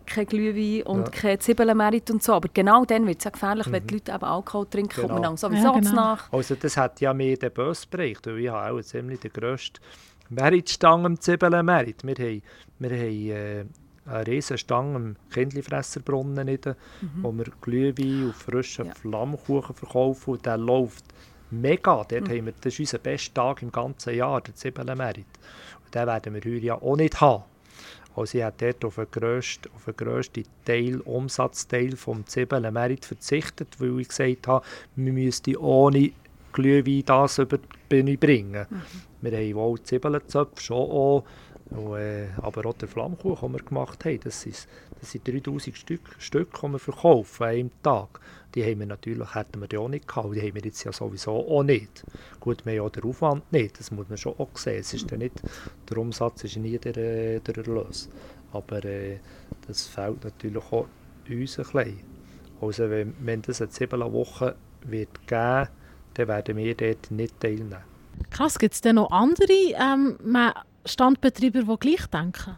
kein 0.05 0.25
Glühwein 0.25 0.85
und 0.85 1.05
ja. 1.05 1.09
kein 1.09 1.39
Zwiebelmerit 1.39 2.11
und 2.11 2.21
so, 2.21 2.33
aber 2.33 2.49
genau 2.53 2.85
dann 2.85 3.07
wird 3.07 3.19
es 3.19 3.25
ja 3.25 3.31
gefährlich, 3.31 3.67
mhm. 3.67 3.71
wenn 3.71 3.87
die 3.87 3.93
Leute 3.95 4.11
eben 4.11 4.23
Alkohol 4.23 4.67
trinken, 4.67 4.89
genau. 4.95 5.07
kommt 5.07 5.13
man 5.13 5.23
dann 5.23 5.37
sowieso 5.37 5.73
ja, 5.73 5.79
genau. 5.79 5.95
nach. 5.95 6.31
Also 6.31 6.55
das 6.55 6.77
hat 6.77 7.01
ja 7.01 7.13
mehr 7.13 7.37
den 7.37 7.51
bösen 7.51 7.89
Bereich, 7.89 8.17
weil 8.23 8.39
ich 8.39 8.49
habe 8.49 8.77
auch 8.77 8.81
ziemlich 8.81 9.19
den 9.19 9.31
grössten 9.33 9.81
Meritstange 10.29 11.07
im 11.07 11.19
Zwiebelmerit. 11.19 12.03
Wir 12.03 12.15
haben, 12.15 12.41
wir 12.79 12.89
haben 12.89 13.29
äh, 13.29 13.65
eine 14.05 14.27
riesige 14.27 14.57
Stange 14.57 14.95
im 14.95 15.15
Kindlifresserbrunnen, 15.31 16.47
mhm. 16.47 17.09
wo 17.21 17.31
wir 17.31 17.45
Glühwein 17.61 18.25
und 18.25 18.35
frischen 18.35 18.87
ja. 18.87 18.93
Flammkuchen 18.93 19.75
verkaufen 19.75 20.31
und 20.31 20.45
der 20.45 20.57
läuft 20.57 21.05
mega. 21.49 22.03
Dort 22.03 22.11
mhm. 22.11 22.29
haben 22.29 22.45
wir, 22.45 22.53
das 22.61 22.73
ist 22.73 22.79
unser 22.79 22.99
bester 22.99 23.33
Tag 23.33 23.61
im 23.61 23.71
ganzen 23.71 24.15
Jahr, 24.15 24.41
der 24.41 24.55
Zwiebelmerit. 24.55 25.25
Und 25.85 25.95
den 25.95 26.07
werden 26.07 26.33
wir 26.33 26.41
heute 26.41 26.65
ja 26.65 26.75
auch 26.75 26.95
nicht 26.95 27.19
haben. 27.19 27.43
Also 28.17 28.31
sie 28.31 28.43
hat 28.43 28.61
dort 28.61 28.83
auf 28.83 28.95
den 28.95 29.05
grössten, 29.11 29.69
auf 29.75 29.85
den 29.85 29.95
grössten 29.95 30.43
Teil, 30.65 31.01
Umsatzteil 31.01 31.95
vom 31.95 32.25
Zwiebelmerit 32.25 33.05
verzichtet, 33.05 33.79
weil 33.79 33.99
ich 33.99 34.07
gesagt 34.07 34.47
habe, 34.47 34.65
wir 34.95 35.13
müssten 35.13 35.55
ohne 35.57 36.11
Glühwein 36.51 37.03
das 37.05 37.37
über 37.37 37.59
die 37.59 37.67
Bühne 37.87 38.17
bringen. 38.17 38.65
Mhm. 38.67 38.81
Wir 39.21 39.37
haben 39.37 39.55
wohl 39.55 39.81
Zwiebelzöpfe 39.81 40.61
schon 40.61 40.77
auch, 40.77 41.23
äh, 41.71 42.27
aber 42.41 42.65
auch 42.65 42.73
der 42.73 42.87
Flammkuchen, 42.87 43.51
den 43.51 43.59
wir 43.59 43.65
gemacht 43.65 44.05
haben, 44.05 44.19
das, 44.23 44.45
ist, 44.45 44.67
das 44.99 45.11
sind 45.11 45.27
3000 45.27 45.75
Stück, 45.75 46.15
Stück, 46.19 46.59
die 46.61 46.67
wir 46.67 46.79
verkaufen 46.79 47.43
an 47.43 47.49
einem 47.49 47.71
Tag. 47.83 48.19
Die 48.55 48.63
haben 48.63 48.79
wir 48.79 48.87
natürlich, 48.87 49.35
hätten 49.35 49.59
wir 49.59 49.67
die 49.67 49.77
auch 49.77 49.89
nicht 49.89 50.07
gehabt, 50.07 50.33
die 50.33 50.41
haben 50.41 50.55
wir 50.55 50.61
jetzt 50.63 50.83
ja 50.83 50.91
sowieso 50.91 51.31
auch 51.31 51.63
nicht. 51.63 52.03
Gut, 52.39 52.65
wir 52.65 52.79
haben 52.79 52.87
auch 52.87 52.91
den 52.91 53.03
Aufwand 53.03 53.51
nicht, 53.51 53.79
das 53.79 53.91
muss 53.91 54.07
man 54.07 54.17
schon 54.17 54.35
auch 54.37 54.55
sehen. 54.55 54.79
Es 54.79 54.93
ist 54.93 55.11
ja 55.11 55.17
nicht, 55.17 55.41
der 55.89 55.97
Umsatz 55.97 56.43
ist 56.45 56.57
nie 56.57 56.77
der, 56.77 56.95
äh, 56.97 57.39
der 57.39 57.57
Erlös. 57.57 58.09
Aber 58.53 58.83
äh, 58.85 59.19
das 59.67 59.85
fehlt 59.87 60.23
natürlich 60.23 60.63
auch 60.71 60.87
uns 61.29 61.59
ein 61.59 61.65
bisschen. 61.65 61.99
Also 62.61 62.89
wenn, 62.89 63.13
wenn 63.19 63.41
das 63.41 63.61
eine 63.61 63.69
Zwiebelwoche 63.69 64.55
wird 64.85 65.27
geben, 65.27 65.67
dann 66.13 66.27
werden 66.27 66.57
wir 66.57 66.75
dort 66.75 67.11
nicht 67.11 67.39
teilnehmen. 67.39 67.83
Krass, 68.31 68.57
gibt 68.57 68.73
es 68.73 68.81
denn 68.81 68.95
noch 68.95 69.11
andere 69.11 69.53
ähm, 69.53 70.17
Standbetreiber, 70.87 71.63
die 71.63 71.79
gleich 71.79 72.07
denken? 72.07 72.57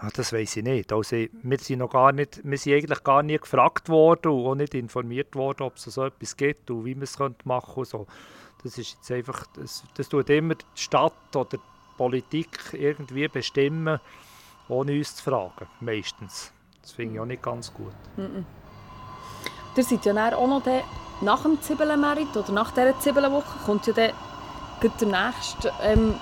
Ah, 0.00 0.10
das 0.12 0.32
weiß 0.32 0.56
ich 0.56 0.64
nicht. 0.64 0.92
Also, 0.92 1.16
wir 1.16 1.58
sind 1.58 1.78
noch 1.78 1.90
gar 1.90 2.12
nicht, 2.12 2.40
wir 2.42 2.58
sind 2.58 2.74
eigentlich 2.74 3.04
gar 3.04 3.22
nie 3.22 3.38
gefragt 3.38 3.88
worden 3.88 4.32
und 4.32 4.46
auch 4.46 4.54
nicht 4.54 4.74
informiert 4.74 5.34
worden, 5.34 5.62
ob 5.62 5.76
es 5.76 5.84
so 5.84 6.04
etwas 6.04 6.36
gibt 6.36 6.70
und 6.70 6.84
wie 6.84 6.94
man 6.94 7.04
es 7.04 7.18
machen 7.44 7.74
könnte. 7.74 7.90
So. 7.90 8.06
Das 8.62 8.78
ist 8.78 8.94
jetzt 8.94 9.10
einfach, 9.12 9.46
das, 9.54 9.84
das 9.94 10.08
tut 10.08 10.30
immer 10.30 10.54
die 10.54 10.64
Stadt 10.74 11.12
oder 11.34 11.50
die 11.50 11.60
Politik 11.96 12.58
irgendwie 12.72 13.28
bestimmen, 13.28 14.00
ohne 14.68 14.92
uns 14.92 15.16
zu 15.16 15.24
fragen, 15.24 15.66
meistens. 15.80 16.52
Das 16.82 16.92
finde 16.92 17.14
ich 17.14 17.20
auch 17.20 17.26
nicht 17.26 17.42
ganz 17.42 17.72
gut. 17.72 17.92
Mm 18.16 18.22
-mm. 18.22 18.44
Ihr 19.76 19.84
seid 19.84 20.04
ja 20.04 20.36
auch 20.36 20.46
noch 20.46 20.62
der, 20.62 20.82
nach 21.20 21.42
dem 21.42 21.60
Zwiebelmerit 21.60 22.36
oder 22.36 22.52
nach 22.52 22.72
dieser 22.72 22.98
Zwiebelwoche 23.00 23.58
kommt 23.64 23.86
ja 23.86 23.92
der, 23.92 24.12
der 24.82 25.08
nächste 25.08 25.72
ähm, 25.82 26.14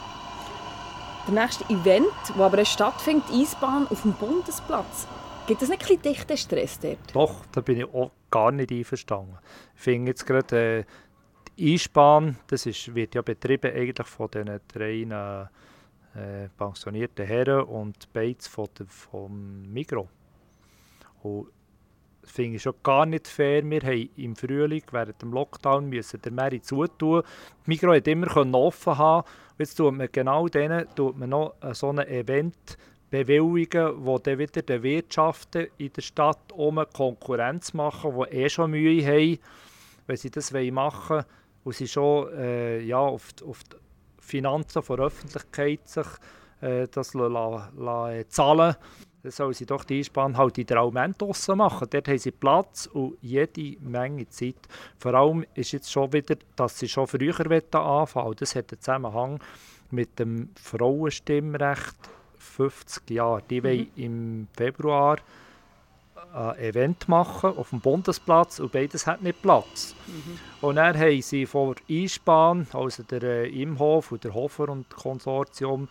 der 1.26 1.42
nächste 1.42 1.64
Event, 1.72 2.06
das 2.28 2.40
aber 2.40 2.64
stattfindet, 2.64 3.24
Eisbahn 3.32 3.86
auf 3.88 4.02
dem 4.02 4.12
Bundesplatz. 4.14 5.06
Gibt 5.46 5.62
es 5.62 5.68
nicht 5.68 5.90
ein 5.90 6.02
dichten 6.02 6.36
Stress 6.36 6.78
dort? 6.78 6.98
Doch, 7.14 7.46
da 7.52 7.60
bin 7.60 7.78
ich 7.78 7.84
auch 7.84 8.10
gar 8.30 8.52
nicht 8.52 8.70
einverstanden. 8.70 9.38
Ich 9.74 9.82
finde 9.82 10.10
jetzt 10.10 10.26
gerade 10.26 10.78
äh, 10.80 10.84
die 11.58 11.74
Eisbahn, 11.74 12.36
das 12.46 12.66
ist, 12.66 12.94
wird 12.94 13.14
ja 13.14 13.22
betrieben 13.22 13.74
eigentlich 13.74 14.06
von 14.06 14.30
diesen 14.30 14.60
drei 14.68 15.48
äh, 16.14 16.48
pensionierten 16.56 17.26
Herren 17.26 17.64
und 17.64 18.12
Bates 18.12 18.46
von 18.46 18.68
der, 18.78 18.86
vom 18.86 19.62
Migro. 19.72 20.08
Und 21.22 21.48
das 22.22 22.30
finde 22.30 22.56
ich 22.56 22.62
schon 22.62 22.74
gar 22.82 23.04
nicht 23.04 23.26
fair. 23.26 23.68
Wir 23.68 23.80
haben 23.80 24.08
im 24.16 24.36
Frühling 24.36 24.84
während 24.92 25.20
dem 25.20 25.32
Lockdown 25.32 25.88
müssen 25.88 26.22
der 26.22 26.32
Mary 26.32 26.62
zutun. 26.62 27.22
Die 27.66 27.70
Migros 27.70 27.96
hat 27.96 28.06
immer 28.06 28.54
offen 28.54 28.96
haben. 28.96 29.26
Jetzt 29.62 29.76
tut 29.76 29.94
man 29.94 30.08
genau 30.10 30.48
denen 30.48 30.92
tut 30.96 31.16
man 31.16 31.30
noch 31.30 31.54
so 31.70 31.90
ein 31.90 32.00
Event 32.00 32.76
bewilligen, 33.10 34.04
wo 34.04 34.18
dann 34.18 34.40
wieder 34.40 34.60
den 34.60 34.82
Wirtschaften 34.82 35.68
in 35.78 35.92
der 35.92 36.02
Stadt 36.02 36.50
um 36.52 36.84
Konkurrenz 36.92 37.72
machen, 37.72 38.12
die 38.12 38.34
eh 38.38 38.48
schon 38.48 38.72
Mühe 38.72 39.06
haben, 39.06 39.38
wenn 40.08 40.16
sie 40.16 40.32
das 40.32 40.50
machen 40.50 41.08
wollen 41.10 41.24
und 41.62 41.76
sie 41.76 41.86
schon 41.86 42.36
äh, 42.36 42.80
ja, 42.80 42.98
auf, 42.98 43.32
die, 43.34 43.44
auf 43.44 43.62
die 43.62 43.76
Finanzen 44.18 44.82
der 44.84 44.98
Öffentlichkeit 44.98 45.86
sich 45.86 46.08
äh, 46.60 46.88
das 46.90 47.14
la, 47.14 47.70
la, 47.76 48.28
zahlen 48.28 48.74
dann 49.22 49.30
soll 49.30 49.54
sie 49.54 49.66
doch 49.66 49.84
die 49.84 49.98
Einspann 49.98 50.36
halt 50.36 50.58
in 50.58 50.66
der 50.66 50.78
Alment 50.78 51.20
draussen 51.20 51.58
machen. 51.58 51.86
Dort 51.90 52.08
haben 52.08 52.18
sie 52.18 52.32
Platz 52.32 52.86
und 52.92 53.16
jede 53.20 53.76
Menge 53.80 54.28
Zeit. 54.28 54.56
Vor 54.98 55.14
allem 55.14 55.46
ist 55.54 55.72
jetzt 55.72 55.92
schon 55.92 56.12
wieder, 56.12 56.36
dass 56.56 56.78
sie 56.78 56.88
schon 56.88 57.06
früher 57.06 57.38
anfangen 57.72 58.36
Das 58.38 58.56
hat 58.56 58.72
einen 58.72 58.80
Zusammenhang 58.80 59.40
mit 59.90 60.18
dem 60.18 60.50
Frauenstimmrecht 60.60 61.96
50 62.36 63.10
Jahre. 63.10 63.42
Die 63.48 63.60
mhm. 63.60 63.64
wollen 63.64 63.90
im 63.96 64.48
Februar 64.56 65.18
ein 66.34 66.58
Event 66.58 67.08
machen 67.08 67.56
auf 67.56 67.70
dem 67.70 67.80
Bundesplatz 67.80 68.58
und 68.58 68.72
beides 68.72 69.06
hat 69.06 69.22
nicht 69.22 69.42
Platz. 69.42 69.94
Mhm. 70.06 70.66
Und 70.66 70.76
dann 70.76 70.98
haben 70.98 71.22
sie 71.22 71.46
vor 71.46 71.74
Einspann, 71.88 72.66
also 72.72 73.02
der 73.02 73.22
äh, 73.22 73.62
Imhof 73.62 74.12
und 74.12 74.24
der 74.24 74.34
Hofer 74.34 74.68
und 74.68 74.88
Konsortium, 74.90 75.88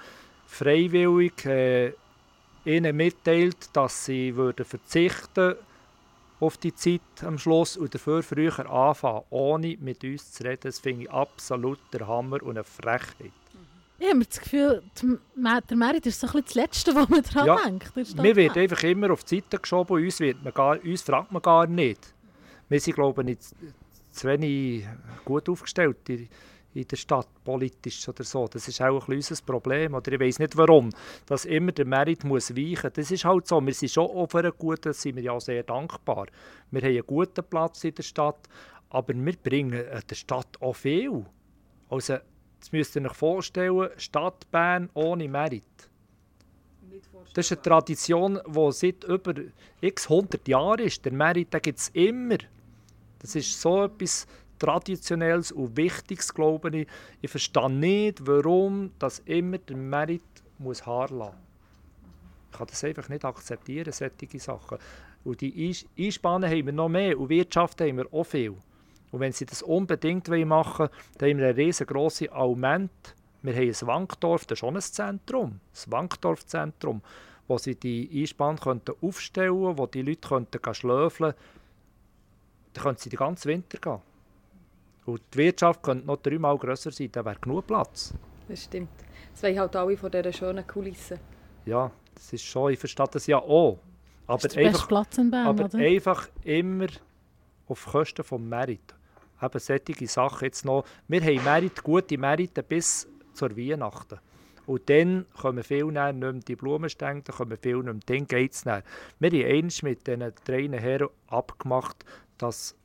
freiwillig 0.48 1.46
äh, 1.46 1.94
ihnen 2.66 2.96
mitteilt, 2.96 3.70
dass 3.74 4.06
sie 4.06 4.36
würden 4.36 4.66
verzichten 4.66 5.56
auf 6.40 6.58
die 6.58 6.74
Zeit 6.74 7.02
am 7.24 7.38
Schluss 7.38 7.78
und 7.78 7.94
dafür 7.94 8.24
früher 8.24 8.70
anfangen, 8.70 9.22
ohne 9.30 9.78
mit 9.80 10.04
uns 10.04 10.32
zu 10.32 10.44
reden. 10.44 10.62
Das 10.64 10.80
finde 10.80 11.04
ich 11.04 11.12
absolut 11.12 11.80
der 11.94 12.08
Hammer 12.08 12.42
und 12.42 12.58
eine 12.58 12.64
Frechheit. 12.64 13.32
Ich 14.00 14.10
habe 14.10 14.26
das 14.26 14.40
Gefühl, 14.40 14.82
der 14.96 15.78
Merit 15.78 16.08
ist 16.08 16.20
so 16.20 16.28
ein 16.28 16.44
das 16.44 16.56
Letzte, 16.56 16.96
was 16.96 17.08
man 17.08 17.22
daran 17.22 17.46
ja, 17.46 17.58
denkt. 17.64 17.96
Wir 17.96 18.36
werden 18.36 18.64
einfach 18.64 18.82
immer 18.84 19.12
auf 19.12 19.24
die 19.24 19.36
Seite 19.36 19.60
geschoben 19.60 19.98
und 19.98 20.04
uns, 20.04 20.20
wird 20.20 20.44
man 20.44 20.52
gar, 20.54 20.84
uns 20.84 21.04
fragt 21.04 21.32
man 21.32 21.42
gar 21.44 21.68
nicht. 21.68 22.12
Wir 22.68 22.80
sind, 22.80 22.96
glaube 22.96 23.22
ich, 23.22 23.26
nicht 23.28 23.42
zu 24.12 24.28
wenig 24.28 24.88
gut 25.24 25.48
aufgestellt 25.48 26.10
in, 26.10 26.28
in 26.74 26.88
der 26.88 26.96
Stadt, 26.96 27.28
politisch 27.44 28.08
oder 28.08 28.24
so. 28.24 28.48
Das 28.48 28.68
ist 28.68 28.82
auch 28.82 29.08
ein 29.08 29.16
unser 29.16 29.36
Problem. 29.46 29.94
Oder 29.94 30.14
ich 30.14 30.20
weiß 30.20 30.40
nicht 30.40 30.56
warum, 30.58 30.90
dass 31.26 31.46
immer 31.46 31.72
der 31.72 31.86
Merit 31.86 32.24
muss 32.24 32.56
weichen 32.56 32.84
muss. 32.84 32.94
Das 32.94 33.12
ist 33.12 33.26
halt 33.26 33.48
so. 33.48 33.66
Wir 33.66 33.74
sind 33.74 33.92
schon 33.92 34.08
auf 34.08 34.34
einer 34.36 34.52
guten, 34.52 34.94
sind 34.94 35.16
wir 35.16 35.24
ja 35.24 35.40
sehr 35.40 35.64
dankbar. 35.64 36.28
Wir 36.72 36.82
haben 36.82 36.90
einen 36.90 37.06
guten 37.06 37.44
Platz 37.44 37.84
in 37.84 37.96
der 37.96 38.04
Stadt, 38.04 38.48
aber 38.90 39.14
wir 39.14 39.34
bringen 39.34 39.84
der 40.10 40.16
Stadt 40.16 40.62
auch 40.62 40.76
viel. 40.76 41.26
Also, 41.90 42.18
Jetzt 42.62 42.74
müsst 42.74 42.96
ihr 42.96 43.04
euch 43.04 43.14
vorstellen, 43.14 43.90
Stadt 43.98 44.52
Bern 44.52 44.88
ohne 44.94 45.28
Merit. 45.28 45.64
Das 47.34 47.48
ist 47.48 47.54
eine 47.54 47.62
Tradition, 47.64 48.40
die 48.48 48.72
seit 48.72 49.04
über 49.06 49.34
x 49.82 50.04
100 50.04 50.48
Jahren 50.48 50.82
ist. 50.82 51.04
Der 51.04 51.12
Merit 51.12 51.50
gibt 51.64 51.80
es 51.80 51.90
immer. 51.90 52.38
Das 53.18 53.34
ist 53.34 53.60
so 53.60 53.86
etwas 53.86 54.28
Traditionelles 54.62 55.52
und 55.52 55.76
Wichtiges, 55.76 56.32
glaube 56.32 56.70
ich. 56.78 57.30
Verstehe 57.30 57.70
nicht, 57.70 58.28
warum 58.28 58.92
das 59.00 59.20
immer 59.26 59.58
der 59.58 59.76
Merit 59.76 60.22
muss 60.60 60.86
Haar 60.86 61.10
lassen 61.10 61.38
Ich 62.52 62.58
kann 62.58 62.68
das 62.68 62.84
einfach 62.84 63.10
nicht 63.10 63.26
akzeptieren, 63.26 63.92
solche 63.92 64.40
Sachen. 64.40 64.78
Und 65.24 65.42
die 65.42 65.76
Einspannen 65.98 66.48
haben 66.48 66.66
wir 66.66 66.74
noch 66.74 66.90
mehr 66.90 67.20
und 67.20 67.30
Wirtschaft 67.30 67.82
haben 67.82 67.98
wir 67.98 68.14
auch 68.14 68.24
viel. 68.24 68.56
Und 69.12 69.20
wenn 69.20 69.32
sie 69.32 69.48
das 69.48 69.64
unbedingt 69.64 70.28
machen 70.28 70.46
wollen, 70.46 70.90
dann 71.18 71.30
haben 71.30 71.38
wir 71.40 71.48
eine 71.48 71.58
riesengroße 71.58 72.32
Alment. 72.32 73.16
Wir 73.42 73.56
haben 73.56 73.68
ein 73.68 73.88
Wankdorf, 73.88 74.46
das 74.46 74.58
ist 74.58 74.60
schon 74.60 74.76
ein 74.76 74.82
Zentrum, 74.82 75.60
das 75.74 75.90
Wankdorf-Zentrum, 75.90 77.02
wo 77.48 77.58
sie 77.58 77.74
die 77.74 78.10
Einspann 78.14 78.60
aufstellen 79.02 79.54
könnten, 79.54 79.78
wo 79.80 79.88
die 79.88 80.04
Leute 80.04 80.28
könnten 80.28 80.74
schlöfeln 80.76 81.32
könnten. 81.34 81.52
Dann 82.74 82.84
könnten 82.84 83.02
sie 83.02 83.10
den 83.10 83.18
ganzen 83.18 83.48
Winter 83.50 83.80
gehen. 83.80 84.11
Und 85.06 85.22
die 85.34 85.38
Wirtschaft 85.38 85.82
könnte 85.82 86.06
noch 86.06 86.18
dreimal 86.18 86.58
grösser 86.58 86.92
sein, 86.92 87.10
dann 87.12 87.26
wäre 87.26 87.40
genug 87.40 87.68
Platz. 87.68 88.14
Das 88.48 88.64
stimmt. 88.64 88.90
Das 89.34 89.44
wollen 89.44 89.60
halt 89.60 89.76
alle 89.76 89.98
von 89.98 90.12
dieser 90.12 90.34
schönen 90.34 90.66
Kulisse. 90.68 91.20
Ja, 91.66 91.92
das 92.14 92.34
ist 92.34 92.44
schon, 92.44 92.74
ich 92.74 92.80
verstehe 92.80 93.08
das 93.12 93.28
ja 93.28 93.38
auch. 93.38 93.80
Aber, 94.28 94.38
das 94.38 94.46
ist 94.46 94.56
der 94.56 94.68
einfach, 94.68 94.88
Platz 94.88 95.18
in 95.18 95.32
Bern, 95.32 95.48
aber 95.48 95.66
oder? 95.66 95.78
einfach 95.78 96.30
immer 96.44 96.88
auf 97.68 97.86
Kosten 97.86 98.22
des 98.22 98.32
Merit 98.40 98.96
eben 99.42 99.60
solche 99.60 100.08
Sachen 100.08 100.46
jetzt 100.46 100.66
noch. 100.66 100.86
Wir 101.08 101.22
haben 101.22 101.44
Merit, 101.44 101.84
gute 101.84 102.18
Merite 102.18 102.64
bis 102.64 103.08
zur 103.34 103.56
Weihnachten. 103.58 104.20
Und 104.68 104.90
dann 104.90 105.26
kommen 105.40 105.64
viele 105.64 105.92
nicht 105.92 106.20
mehr 106.20 106.34
die 106.34 106.56
Blumenstände, 106.56 107.24
dann 107.24 107.36
kommen 107.36 107.58
viele 107.60 107.84
nicht 107.84 108.10
mehr, 108.10 108.20
dann 108.20 108.28
geht 108.28 108.54
es 108.54 108.66
nicht. 108.66 108.84
Wir 109.20 109.30
haben 109.32 109.64
eins 109.66 109.82
mit 109.82 110.08
diesen 110.08 110.34
drei 110.46 110.70
Herren 110.80 111.10
abgemacht, 111.28 112.06
dass 112.38 112.76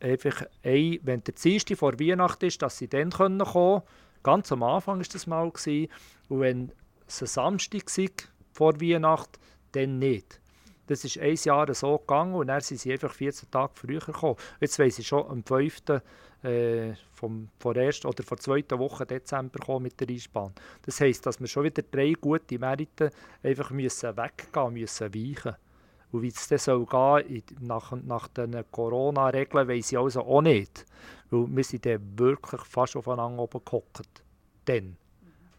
einfach, 0.00 0.44
ein, 0.62 0.98
wenn 1.02 1.22
der 1.24 1.34
Dienstag 1.34 1.78
vor 1.78 1.98
Weihnachten 1.98 2.46
ist, 2.46 2.60
dass 2.62 2.78
sie 2.78 2.88
dann 2.88 3.10
kommen 3.10 3.44
können. 3.44 3.82
Ganz 4.22 4.52
am 4.52 4.62
Anfang 4.62 4.98
war 4.98 5.06
das 5.12 5.26
mal. 5.26 5.50
Gewesen. 5.50 5.90
Und 6.28 6.40
wenn 6.40 6.72
es 7.06 7.22
ein 7.22 7.26
Samstag 7.26 7.86
war, 7.86 8.08
vor 8.52 8.80
Weihnachten, 8.80 9.40
dann 9.72 9.98
nicht. 9.98 10.40
Das 10.86 11.04
ist 11.04 11.18
ein 11.18 11.36
Jahr 11.36 11.72
so 11.72 11.98
gegangen 11.98 12.34
und 12.34 12.48
dann 12.48 12.60
sind 12.60 12.80
sie 12.80 12.92
einfach 12.92 13.12
14 13.12 13.50
Tage 13.50 13.72
früher 13.74 14.00
gekommen. 14.00 14.36
Jetzt 14.60 14.78
weiss 14.78 14.98
ich 14.98 15.06
schon, 15.06 15.24
am 15.28 15.44
5. 15.44 15.82
Äh, 16.42 16.94
vom, 17.12 17.48
von 17.58 17.74
der 17.74 17.84
ersten 17.84 18.06
oder 18.06 18.22
von 18.22 18.36
der 18.36 18.42
zweiten 18.42 18.78
Woche 18.78 19.04
Dezember 19.04 19.58
kommen 19.58 19.82
mit 19.84 20.00
der 20.00 20.08
Einspann. 20.08 20.52
Das 20.82 21.00
heisst, 21.00 21.26
dass 21.26 21.38
wir 21.38 21.46
schon 21.46 21.64
wieder 21.64 21.82
drei 21.82 22.14
gute 22.18 22.58
Meriten 22.58 23.10
einfach 23.42 23.70
müssen 23.70 24.16
weggehen 24.16 24.72
müssen, 24.72 25.14
weichen. 25.14 25.54
Und 26.12 26.22
wie 26.22 26.28
es 26.28 26.48
dann 26.48 26.58
soll 26.58 26.86
gehen 26.86 27.42
nach, 27.60 27.92
nach 27.92 28.28
den 28.28 28.64
Corona-Regeln, 28.70 29.68
weiss 29.68 29.92
ich 29.92 29.98
also 29.98 30.22
auch 30.22 30.42
nicht. 30.42 30.84
Weil 31.30 31.46
wir 31.48 31.64
sind 31.64 31.86
dann 31.86 32.18
wirklich 32.18 32.62
fast 32.62 32.96
aufeinander 32.96 33.42
oben 33.42 33.60
gehockt. 33.64 34.24
Dann. 34.64 34.96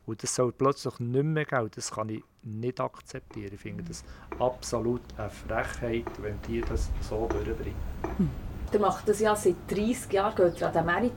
Und 0.05 0.23
das 0.23 0.35
soll 0.35 0.51
plötzlich 0.51 0.99
nicht 0.99 1.23
mehr 1.23 1.45
gehen. 1.45 1.69
Das 1.73 1.91
kann 1.91 2.09
ich 2.09 2.23
nicht 2.43 2.81
akzeptieren. 2.81 3.51
Ich 3.53 3.61
finde 3.61 3.83
das 3.83 4.03
absolut 4.39 5.01
eine 5.17 5.29
Frechheit, 5.29 6.05
wenn 6.21 6.41
die 6.47 6.61
das 6.61 6.89
so 7.01 7.27
durchbringen. 7.27 7.75
Hm. 8.17 8.29
Der 8.73 8.79
macht 8.79 9.07
das 9.07 9.19
ja 9.19 9.35
seit 9.35 9.55
30 9.69 10.11
Jahren, 10.13 10.35
geht 10.35 10.63
an 10.63 10.73
den 10.73 10.85
Merit. 10.85 11.13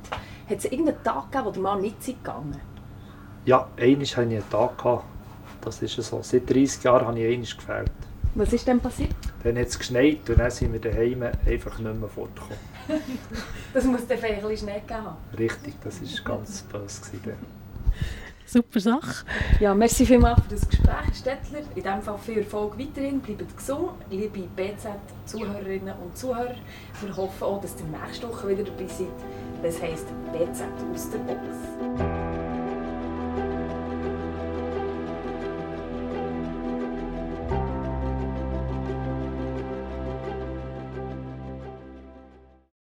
Hat 0.49 0.59
es 0.59 0.65
irgendeinen 0.65 1.03
Tag 1.03 1.31
gegeben, 1.31 1.47
wo 1.47 1.51
der 1.51 1.63
Mann 1.63 1.81
nicht 1.81 2.05
gegangen 2.05 2.61
Ja, 3.45 3.69
einmal 3.77 3.93
hatte 3.95 4.03
ich 4.03 4.19
einen 4.19 4.51
Tag. 4.51 4.79
Gehabt. 4.79 5.05
Das 5.61 5.81
ist 5.81 5.95
so. 5.95 6.21
Seit 6.23 6.51
30 6.51 6.85
Jahren 6.85 7.07
habe 7.07 7.19
ich 7.19 7.33
einmal 7.33 7.47
gefehlt. 7.47 8.14
Was 8.37 8.53
ist 8.53 8.67
denn 8.67 8.81
passiert? 8.81 9.15
Dann 9.45 9.57
hat 9.57 9.69
es 9.69 9.79
geschneit 9.79 10.29
und 10.29 10.39
dann 10.39 10.51
sind 10.51 10.73
wir 10.73 10.81
daheim 10.81 11.23
einfach 11.23 11.79
nicht 11.79 12.01
mehr 12.01 12.09
fortgekommen. 12.09 12.59
das 13.73 13.85
muss 13.85 14.07
der 14.07 14.19
vielleicht 14.19 14.43
ein 14.43 14.49
bisschen 14.49 14.69
Schnee 14.69 14.83
geben 14.87 15.39
Richtig, 15.39 15.75
das 15.83 16.01
war 16.01 16.37
ganz 16.37 16.63
böse. 16.63 17.01
Super 18.47 18.81
Sache. 18.81 19.25
Ja, 19.59 19.75
merci 19.75 20.05
vielmals 20.05 20.41
für 20.43 20.55
das 20.55 20.69
Gespräch, 20.69 21.15
Stettler. 21.15 21.61
In 21.75 21.83
diesem 21.83 22.03
Fall 22.03 22.19
viel 22.19 22.39
Erfolg 22.39 22.79
weiterhin. 22.79 23.21
Bleibt 23.21 23.57
gesund, 23.57 23.91
liebe 24.11 24.41
BZ-Zuhörerinnen 24.57 25.95
und 26.03 26.17
Zuhörer. 26.17 26.55
Wir 27.01 27.17
hoffen 27.17 27.43
auch, 27.43 27.61
dass 27.61 27.75
ihr 27.81 28.07
nächste 28.07 28.29
Woche 28.29 28.49
wieder 28.49 28.65
dabei 28.65 28.87
seid. 28.87 29.07
Das 29.63 29.81
heisst 29.81 30.07
BZ 30.33 30.63
aus 30.93 31.11
der 31.11 31.19
Box. 31.19 32.14